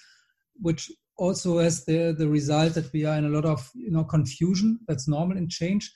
which 0.60 0.90
also 1.16 1.58
has 1.58 1.84
the 1.84 2.14
the 2.16 2.28
result 2.28 2.74
that 2.74 2.92
we 2.92 3.04
are 3.04 3.16
in 3.16 3.26
a 3.26 3.28
lot 3.36 3.44
of 3.44 3.70
you 3.74 3.90
know 3.90 4.04
confusion 4.04 4.78
that's 4.86 5.08
normal 5.08 5.36
in 5.36 5.48
change 5.48 5.92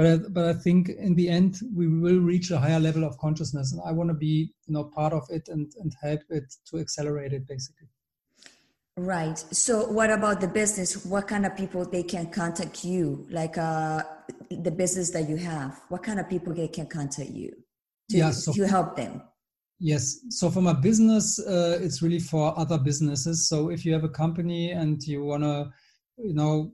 but 0.00 0.06
I, 0.06 0.16
but 0.30 0.44
I 0.46 0.54
think 0.54 0.88
in 0.88 1.14
the 1.14 1.28
end 1.28 1.60
we 1.74 1.86
will 1.86 2.20
reach 2.20 2.50
a 2.50 2.58
higher 2.58 2.80
level 2.80 3.04
of 3.04 3.18
consciousness, 3.18 3.72
and 3.72 3.82
I 3.84 3.92
want 3.92 4.08
to 4.08 4.14
be 4.14 4.50
you 4.66 4.72
know 4.72 4.84
part 4.84 5.12
of 5.12 5.26
it 5.28 5.48
and 5.48 5.70
and 5.78 5.94
help 6.00 6.20
it 6.30 6.54
to 6.68 6.78
accelerate 6.78 7.34
it 7.34 7.46
basically. 7.46 7.88
Right. 8.96 9.38
So, 9.38 9.86
what 9.88 10.08
about 10.10 10.40
the 10.40 10.48
business? 10.48 11.04
What 11.04 11.28
kind 11.28 11.44
of 11.44 11.54
people 11.54 11.84
they 11.84 12.02
can 12.02 12.30
contact 12.30 12.82
you? 12.82 13.26
Like 13.28 13.58
uh, 13.58 14.02
the 14.50 14.70
business 14.70 15.10
that 15.10 15.28
you 15.28 15.36
have, 15.36 15.78
what 15.90 16.02
kind 16.02 16.18
of 16.18 16.30
people 16.30 16.54
they 16.54 16.68
can 16.68 16.86
contact 16.86 17.30
you 17.30 17.50
to, 18.08 18.16
yeah, 18.16 18.30
so 18.30 18.54
to 18.54 18.66
help 18.66 18.96
them? 18.96 19.20
Yes. 19.80 20.18
So 20.30 20.50
for 20.50 20.62
my 20.62 20.72
business, 20.72 21.38
uh, 21.38 21.78
it's 21.78 22.00
really 22.00 22.20
for 22.20 22.58
other 22.58 22.78
businesses. 22.78 23.48
So 23.50 23.68
if 23.68 23.84
you 23.84 23.92
have 23.92 24.04
a 24.04 24.08
company 24.08 24.70
and 24.70 25.02
you 25.02 25.24
want 25.24 25.42
to, 25.42 25.70
you 26.16 26.32
know, 26.32 26.72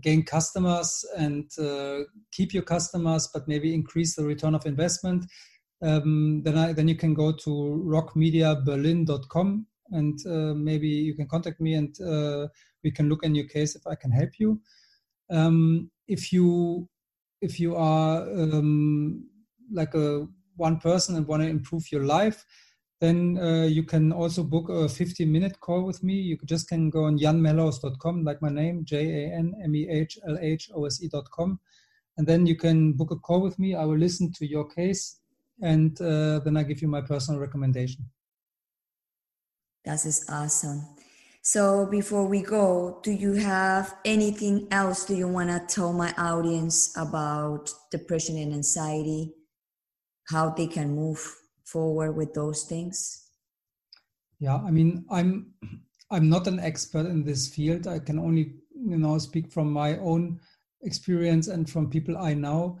gain 0.00 0.22
customers 0.22 1.04
and 1.16 1.50
uh, 1.58 2.04
keep 2.32 2.52
your 2.52 2.62
customers, 2.62 3.28
but 3.32 3.48
maybe 3.48 3.74
increase 3.74 4.16
the 4.16 4.24
return 4.24 4.54
of 4.54 4.66
investment, 4.66 5.24
um, 5.82 6.42
then 6.44 6.58
I, 6.58 6.72
then 6.72 6.88
you 6.88 6.96
can 6.96 7.14
go 7.14 7.32
to 7.32 7.50
rockmediaberlin.com 7.86 9.66
and 9.90 10.18
uh, 10.26 10.54
maybe 10.54 10.88
you 10.88 11.14
can 11.14 11.26
contact 11.28 11.60
me 11.60 11.74
and 11.74 12.00
uh, 12.00 12.48
we 12.84 12.90
can 12.90 13.08
look 13.08 13.24
in 13.24 13.34
your 13.34 13.46
case 13.46 13.76
if 13.76 13.86
I 13.86 13.94
can 13.94 14.10
help 14.10 14.30
you. 14.38 14.60
um, 15.30 15.90
if 16.06 16.32
you 16.32 16.88
if 17.40 17.60
you 17.60 17.76
are 17.76 18.22
um, 18.22 19.28
like 19.72 19.94
a 19.94 20.26
one 20.56 20.78
person 20.78 21.16
and 21.16 21.26
want 21.26 21.42
to 21.42 21.48
improve 21.48 21.92
your 21.92 22.04
life, 22.04 22.44
then 23.00 23.38
uh, 23.38 23.66
you 23.66 23.84
can 23.84 24.12
also 24.12 24.42
book 24.42 24.68
a 24.68 24.88
15 24.88 25.30
minute 25.30 25.60
call 25.60 25.84
with 25.84 26.02
me. 26.02 26.14
You 26.14 26.36
just 26.44 26.68
can 26.68 26.90
go 26.90 27.04
on 27.04 27.18
janmehlhose.com, 27.18 28.24
like 28.24 28.42
my 28.42 28.48
name, 28.48 28.84
J 28.84 29.26
A 29.26 29.34
N 29.36 29.54
M 29.62 29.74
E 29.74 29.88
H 29.88 30.18
L 30.26 30.36
H 30.40 30.70
O 30.74 30.84
S 30.84 31.02
E.com. 31.02 31.60
And 32.16 32.26
then 32.26 32.46
you 32.46 32.56
can 32.56 32.94
book 32.94 33.12
a 33.12 33.16
call 33.16 33.40
with 33.40 33.58
me. 33.58 33.76
I 33.76 33.84
will 33.84 33.96
listen 33.96 34.32
to 34.32 34.46
your 34.46 34.68
case 34.68 35.20
and 35.62 36.00
uh, 36.00 36.40
then 36.40 36.56
I 36.56 36.64
give 36.64 36.82
you 36.82 36.88
my 36.88 37.00
personal 37.00 37.40
recommendation. 37.40 38.04
That 39.84 40.04
is 40.04 40.26
awesome. 40.28 40.84
So 41.42 41.86
before 41.86 42.26
we 42.26 42.42
go, 42.42 42.98
do 43.02 43.12
you 43.12 43.34
have 43.34 43.94
anything 44.04 44.66
else 44.72 45.06
do 45.06 45.14
you 45.14 45.28
want 45.28 45.50
to 45.50 45.74
tell 45.74 45.92
my 45.92 46.12
audience 46.18 46.92
about 46.96 47.70
depression 47.92 48.36
and 48.36 48.52
anxiety? 48.52 49.32
How 50.28 50.50
they 50.50 50.66
can 50.66 50.94
move 50.94 51.36
forward 51.70 52.12
with 52.12 52.34
those 52.34 52.64
things? 52.64 53.28
Yeah, 54.40 54.56
I 54.56 54.70
mean, 54.70 55.04
I'm 55.10 55.54
I'm 56.10 56.28
not 56.28 56.46
an 56.46 56.60
expert 56.60 57.06
in 57.06 57.24
this 57.24 57.48
field. 57.48 57.86
I 57.86 57.98
can 57.98 58.18
only, 58.18 58.54
you 58.74 58.96
know, 58.96 59.18
speak 59.18 59.52
from 59.52 59.72
my 59.72 59.98
own 59.98 60.40
experience 60.82 61.48
and 61.48 61.68
from 61.68 61.90
people 61.90 62.16
I 62.16 62.34
know. 62.34 62.78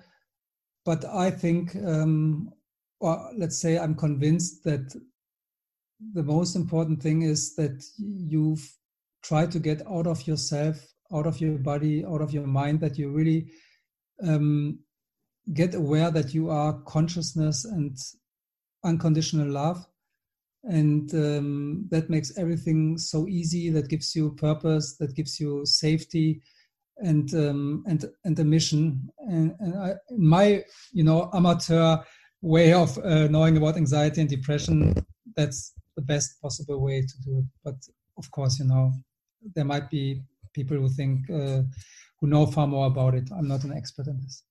But 0.84 1.04
I 1.04 1.30
think, 1.30 1.76
um, 1.76 2.50
or 3.00 3.30
let's 3.36 3.60
say, 3.60 3.78
I'm 3.78 3.94
convinced 3.94 4.64
that 4.64 4.94
the 6.14 6.22
most 6.22 6.56
important 6.56 7.02
thing 7.02 7.22
is 7.22 7.54
that 7.56 7.84
you've 7.98 8.66
tried 9.22 9.50
to 9.52 9.58
get 9.58 9.86
out 9.86 10.06
of 10.06 10.26
yourself, 10.26 10.76
out 11.12 11.26
of 11.26 11.40
your 11.40 11.58
body, 11.58 12.04
out 12.04 12.22
of 12.22 12.32
your 12.32 12.46
mind, 12.46 12.80
that 12.80 12.96
you 12.96 13.10
really 13.10 13.50
um, 14.24 14.78
get 15.52 15.74
aware 15.74 16.10
that 16.10 16.32
you 16.32 16.50
are 16.50 16.80
consciousness 16.86 17.64
and 17.64 17.98
unconditional 18.84 19.48
love. 19.48 19.86
And 20.64 21.12
um, 21.14 21.86
that 21.90 22.10
makes 22.10 22.36
everything 22.36 22.98
so 22.98 23.26
easy. 23.28 23.70
That 23.70 23.88
gives 23.88 24.14
you 24.14 24.32
purpose. 24.32 24.96
That 24.96 25.14
gives 25.14 25.38
you 25.38 25.64
safety, 25.64 26.42
and 26.98 27.32
um, 27.34 27.84
and 27.86 28.04
and 28.24 28.38
a 28.38 28.44
mission. 28.44 29.08
And, 29.18 29.54
and 29.60 29.74
I, 29.78 29.94
my 30.16 30.64
you 30.92 31.04
know 31.04 31.30
amateur 31.32 31.98
way 32.42 32.72
of 32.72 32.98
uh, 32.98 33.28
knowing 33.28 33.56
about 33.56 33.76
anxiety 33.76 34.20
and 34.20 34.30
depression, 34.30 34.94
that's 35.36 35.72
the 35.96 36.02
best 36.02 36.40
possible 36.42 36.80
way 36.80 37.02
to 37.02 37.22
do 37.22 37.38
it. 37.38 37.44
But 37.64 37.76
of 38.16 38.30
course, 38.30 38.58
you 38.58 38.66
know, 38.66 38.92
there 39.54 39.64
might 39.64 39.88
be 39.88 40.22
people 40.52 40.76
who 40.76 40.88
think 40.88 41.30
uh, 41.30 41.62
who 42.20 42.26
know 42.26 42.46
far 42.46 42.66
more 42.66 42.86
about 42.86 43.14
it. 43.14 43.28
I'm 43.36 43.48
not 43.48 43.64
an 43.64 43.72
expert 43.72 44.08
in 44.08 44.20
this. 44.20 44.42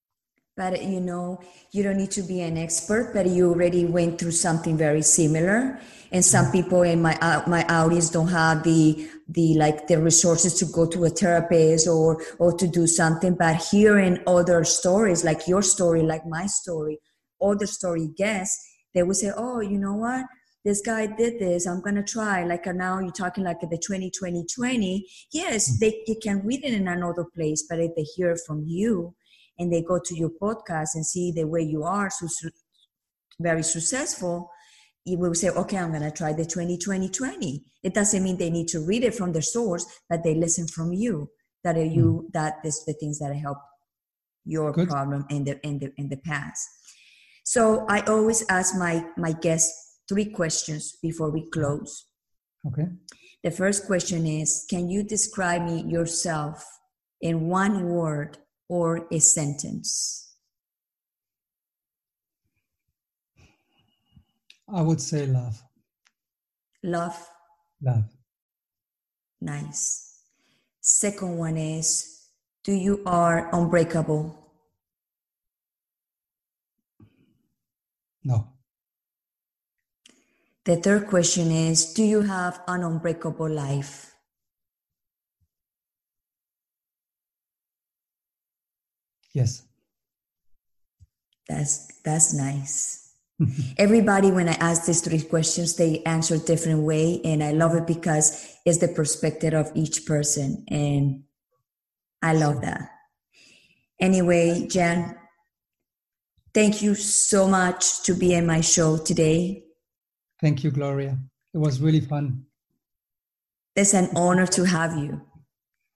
But 0.58 0.84
you 0.84 1.00
know, 1.00 1.40
you 1.72 1.84
don't 1.84 1.98
need 1.98 2.12
to 2.12 2.24
be 2.24 2.42
an 2.42 2.58
expert, 2.58 3.12
but 3.14 3.28
you 3.28 3.50
already 3.52 3.86
went 3.86 4.20
through 4.20 4.32
something 4.32 4.76
very 4.76 5.04
similar. 5.04 5.80
And 6.12 6.26
some 6.26 6.46
mm-hmm. 6.46 6.52
people 6.52 6.82
in 6.82 7.02
my 7.02 7.16
uh, 7.22 7.44
my 7.48 7.64
audience 7.68 8.10
don't 8.10 8.30
have 8.30 8.64
the 8.64 9.08
the 9.30 9.54
like 9.56 9.88
the 9.88 10.02
resources 10.02 10.56
to 10.56 10.66
go 10.66 10.88
to 10.88 11.06
a 11.06 11.10
therapist 11.10 11.88
or 11.88 12.24
or 12.40 12.58
to 12.58 12.68
do 12.68 12.88
something. 12.88 13.36
But 13.36 13.58
hearing 13.72 14.20
other 14.26 14.64
stories, 14.64 15.24
like 15.24 15.48
your 15.48 15.62
story, 15.62 16.02
like 16.02 16.26
my 16.26 16.48
story, 16.48 17.00
other 17.40 17.68
story 17.68 18.10
guests, 18.18 18.58
they 18.96 19.04
will 19.04 19.14
say, 19.14 19.32
"Oh, 19.36 19.60
you 19.60 19.78
know 19.78 19.94
what? 19.94 20.26
this 20.68 20.82
guy 20.82 21.06
did 21.06 21.40
this 21.40 21.66
i'm 21.66 21.82
gonna 21.82 22.04
try 22.04 22.44
like 22.44 22.68
uh, 22.68 22.74
now 22.74 23.00
you're 23.00 23.12
talking 23.12 23.46
like 23.46 23.62
the 23.62 23.78
20 23.78 24.12
20 24.12 24.46
20 24.54 25.08
yes 25.32 25.72
mm. 25.72 25.80
they, 25.80 26.04
they 26.06 26.16
can 26.16 26.46
read 26.46 26.62
it 26.64 26.74
in 26.74 26.90
another 26.90 27.24
place 27.34 27.66
but 27.70 27.80
if 27.80 27.96
they 27.96 28.04
hear 28.04 28.36
from 28.46 28.64
you 28.66 29.16
and 29.58 29.72
they 29.72 29.82
go 29.82 30.00
to 30.04 30.16
your 30.16 30.32
podcast 30.42 30.90
and 30.96 31.06
see 31.06 31.32
the 31.32 31.46
way 31.46 31.62
you 31.62 31.84
are 31.84 32.10
so, 32.10 32.28
so 32.28 32.50
very 33.40 33.64
successful 33.64 34.50
you 35.06 35.18
will 35.18 35.34
say 35.34 35.50
okay 35.50 35.78
i'm 35.78 35.92
gonna 35.92 36.12
try 36.12 36.34
the 36.34 36.46
20 36.46 36.78
20 36.78 37.10
20 37.10 37.64
it 37.84 37.94
doesn't 37.94 38.24
mean 38.24 38.38
they 38.38 38.50
need 38.50 38.68
to 38.68 38.80
read 38.86 39.04
it 39.04 39.14
from 39.14 39.32
the 39.32 39.42
source 39.42 39.86
but 40.10 40.24
they 40.24 40.34
listen 40.34 40.68
from 40.68 40.92
you 40.94 41.30
that 41.64 41.78
are 41.78 41.86
you 41.86 42.26
mm. 42.28 42.34
that 42.34 42.56
is 42.64 42.84
the 42.86 42.94
things 42.94 43.20
that 43.20 43.36
help 43.36 43.58
your 44.46 44.72
Good. 44.72 44.90
problem 44.90 45.26
in 45.30 45.44
the 45.44 45.60
in 45.66 45.80
the 45.80 45.92
in 45.98 46.10
the 46.10 46.18
past 46.18 46.68
so 47.44 47.86
i 47.90 48.02
always 48.02 48.44
ask 48.50 48.76
my 48.76 49.06
my 49.18 49.34
guests 49.34 49.88
three 50.08 50.26
questions 50.26 50.98
before 51.02 51.30
we 51.30 51.50
close. 51.50 52.06
Okay. 52.66 52.88
The 53.44 53.52
first 53.52 53.86
question 53.86 54.26
is 54.26 54.66
Can 54.70 54.90
you 54.90 55.04
describe 55.04 55.64
me 55.64 55.84
yourself 55.84 56.66
in 57.22 57.48
one 57.48 57.90
word 57.90 58.38
or 58.70 59.08
a 59.12 59.20
sentence? 59.20 60.36
I 64.68 64.82
would 64.82 65.00
say 65.00 65.26
love. 65.26 65.62
Love. 66.84 67.30
Love. 67.82 68.04
Nice. 69.40 70.24
Second 70.82 71.38
one 71.38 71.58
is 71.58 72.28
Do 72.64 72.74
you 72.74 73.02
are 73.06 73.50
unbreakable? 73.54 74.36
No. 78.24 78.50
The 80.66 80.76
third 80.76 81.08
question 81.08 81.50
is 81.50 81.94
Do 81.94 82.04
you 82.04 82.22
have 82.24 82.60
an 82.68 82.84
unbreakable 82.84 83.50
life? 83.50 84.17
Yes. 89.38 89.62
That's 91.48 91.94
that's 92.04 92.34
nice. 92.34 93.14
Everybody, 93.78 94.32
when 94.32 94.50
I 94.50 94.54
ask 94.54 94.88
these 94.88 95.02
three 95.02 95.22
questions, 95.22 95.76
they 95.76 96.02
answer 96.06 96.40
different 96.40 96.82
way, 96.82 97.22
and 97.24 97.44
I 97.44 97.52
love 97.52 97.76
it 97.76 97.86
because 97.86 98.58
it's 98.66 98.80
the 98.80 98.88
perspective 98.88 99.54
of 99.54 99.72
each 99.76 100.08
person, 100.08 100.66
and 100.70 101.24
I 102.24 102.34
love 102.34 102.62
that. 102.62 102.90
Anyway, 104.00 104.68
Jan, 104.68 105.16
thank 106.52 106.82
you 106.82 106.96
so 106.96 107.48
much 107.48 108.02
to 108.06 108.16
be 108.16 108.34
in 108.34 108.48
my 108.48 108.62
show 108.62 108.98
today. 108.98 109.64
Thank 110.42 110.64
you, 110.64 110.72
Gloria. 110.72 111.16
It 111.54 111.60
was 111.60 111.80
really 111.80 112.02
fun. 112.02 112.44
It's 113.76 113.94
an 113.94 114.10
honor 114.16 114.48
to 114.48 114.64
have 114.64 114.98
you. 114.98 115.22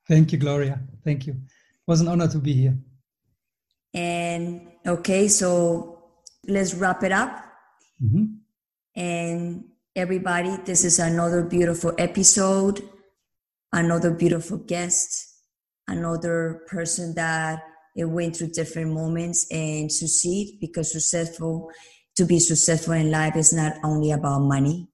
Thank 0.08 0.32
you, 0.32 0.38
Gloria. 0.38 0.80
Thank 1.04 1.26
you. 1.26 1.34
It 1.34 1.88
was 1.88 2.02
an 2.02 2.08
honor 2.08 2.28
to 2.28 2.38
be 2.38 2.54
here. 2.54 2.78
And 3.94 4.72
okay, 4.86 5.28
so 5.28 6.04
let's 6.48 6.74
wrap 6.74 7.04
it 7.04 7.12
up. 7.12 7.44
Mm-hmm. 8.04 8.26
And 8.96 9.66
everybody, 9.96 10.58
this 10.66 10.84
is 10.84 11.00
another 11.00 11.44
beautiful 11.44 11.94
episode, 11.98 12.82
another 13.72 14.12
beautiful 14.12 14.58
guest, 14.58 15.32
another 15.88 16.62
person 16.68 17.14
that 17.16 17.64
it 17.96 18.06
went 18.06 18.38
through 18.38 18.52
different 18.52 18.92
moments 18.92 19.48
and 19.52 19.92
succeed 19.92 20.58
because 20.62 20.92
successful 20.92 21.70
to 22.16 22.26
be 22.26 22.40
successful 22.40 22.94
in 22.94 23.12
life 23.12 23.36
is 23.36 23.54
not 23.54 23.74
only 23.84 24.12
about 24.12 24.40
money 24.40 24.88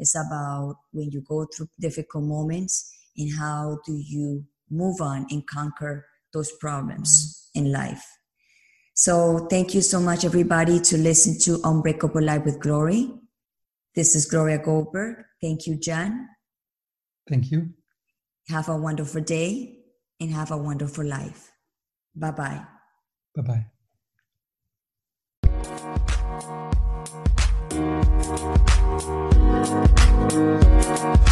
it's 0.00 0.16
about 0.16 0.76
when 0.92 1.10
you 1.10 1.20
go 1.20 1.46
through 1.54 1.68
difficult 1.78 2.24
moments 2.24 2.90
and 3.16 3.38
how 3.38 3.78
do 3.86 3.92
you 3.92 4.44
move 4.70 5.00
on 5.00 5.26
and 5.30 5.46
conquer 5.46 6.06
those 6.32 6.50
problems 6.52 7.50
in 7.54 7.70
life 7.70 8.04
so 9.00 9.46
thank 9.48 9.72
you 9.72 9.80
so 9.80 9.98
much 9.98 10.26
everybody 10.26 10.78
to 10.78 10.98
listen 10.98 11.38
to 11.38 11.58
unbreakable 11.64 12.20
life 12.20 12.44
with 12.44 12.60
Gloria. 12.60 13.08
This 13.94 14.14
is 14.14 14.26
gloria 14.26 14.58
goldberg. 14.58 15.24
Thank 15.40 15.66
you 15.66 15.76
jan. 15.76 16.28
Thank 17.26 17.50
you. 17.50 17.70
Have 18.50 18.68
a 18.68 18.76
wonderful 18.76 19.22
day 19.22 19.78
and 20.20 20.30
have 20.32 20.50
a 20.50 20.56
wonderful 20.58 21.06
life. 21.06 21.50
Bye 22.14 22.32
bye 22.32 22.60
bye 23.34 23.64
bye. 31.00 31.24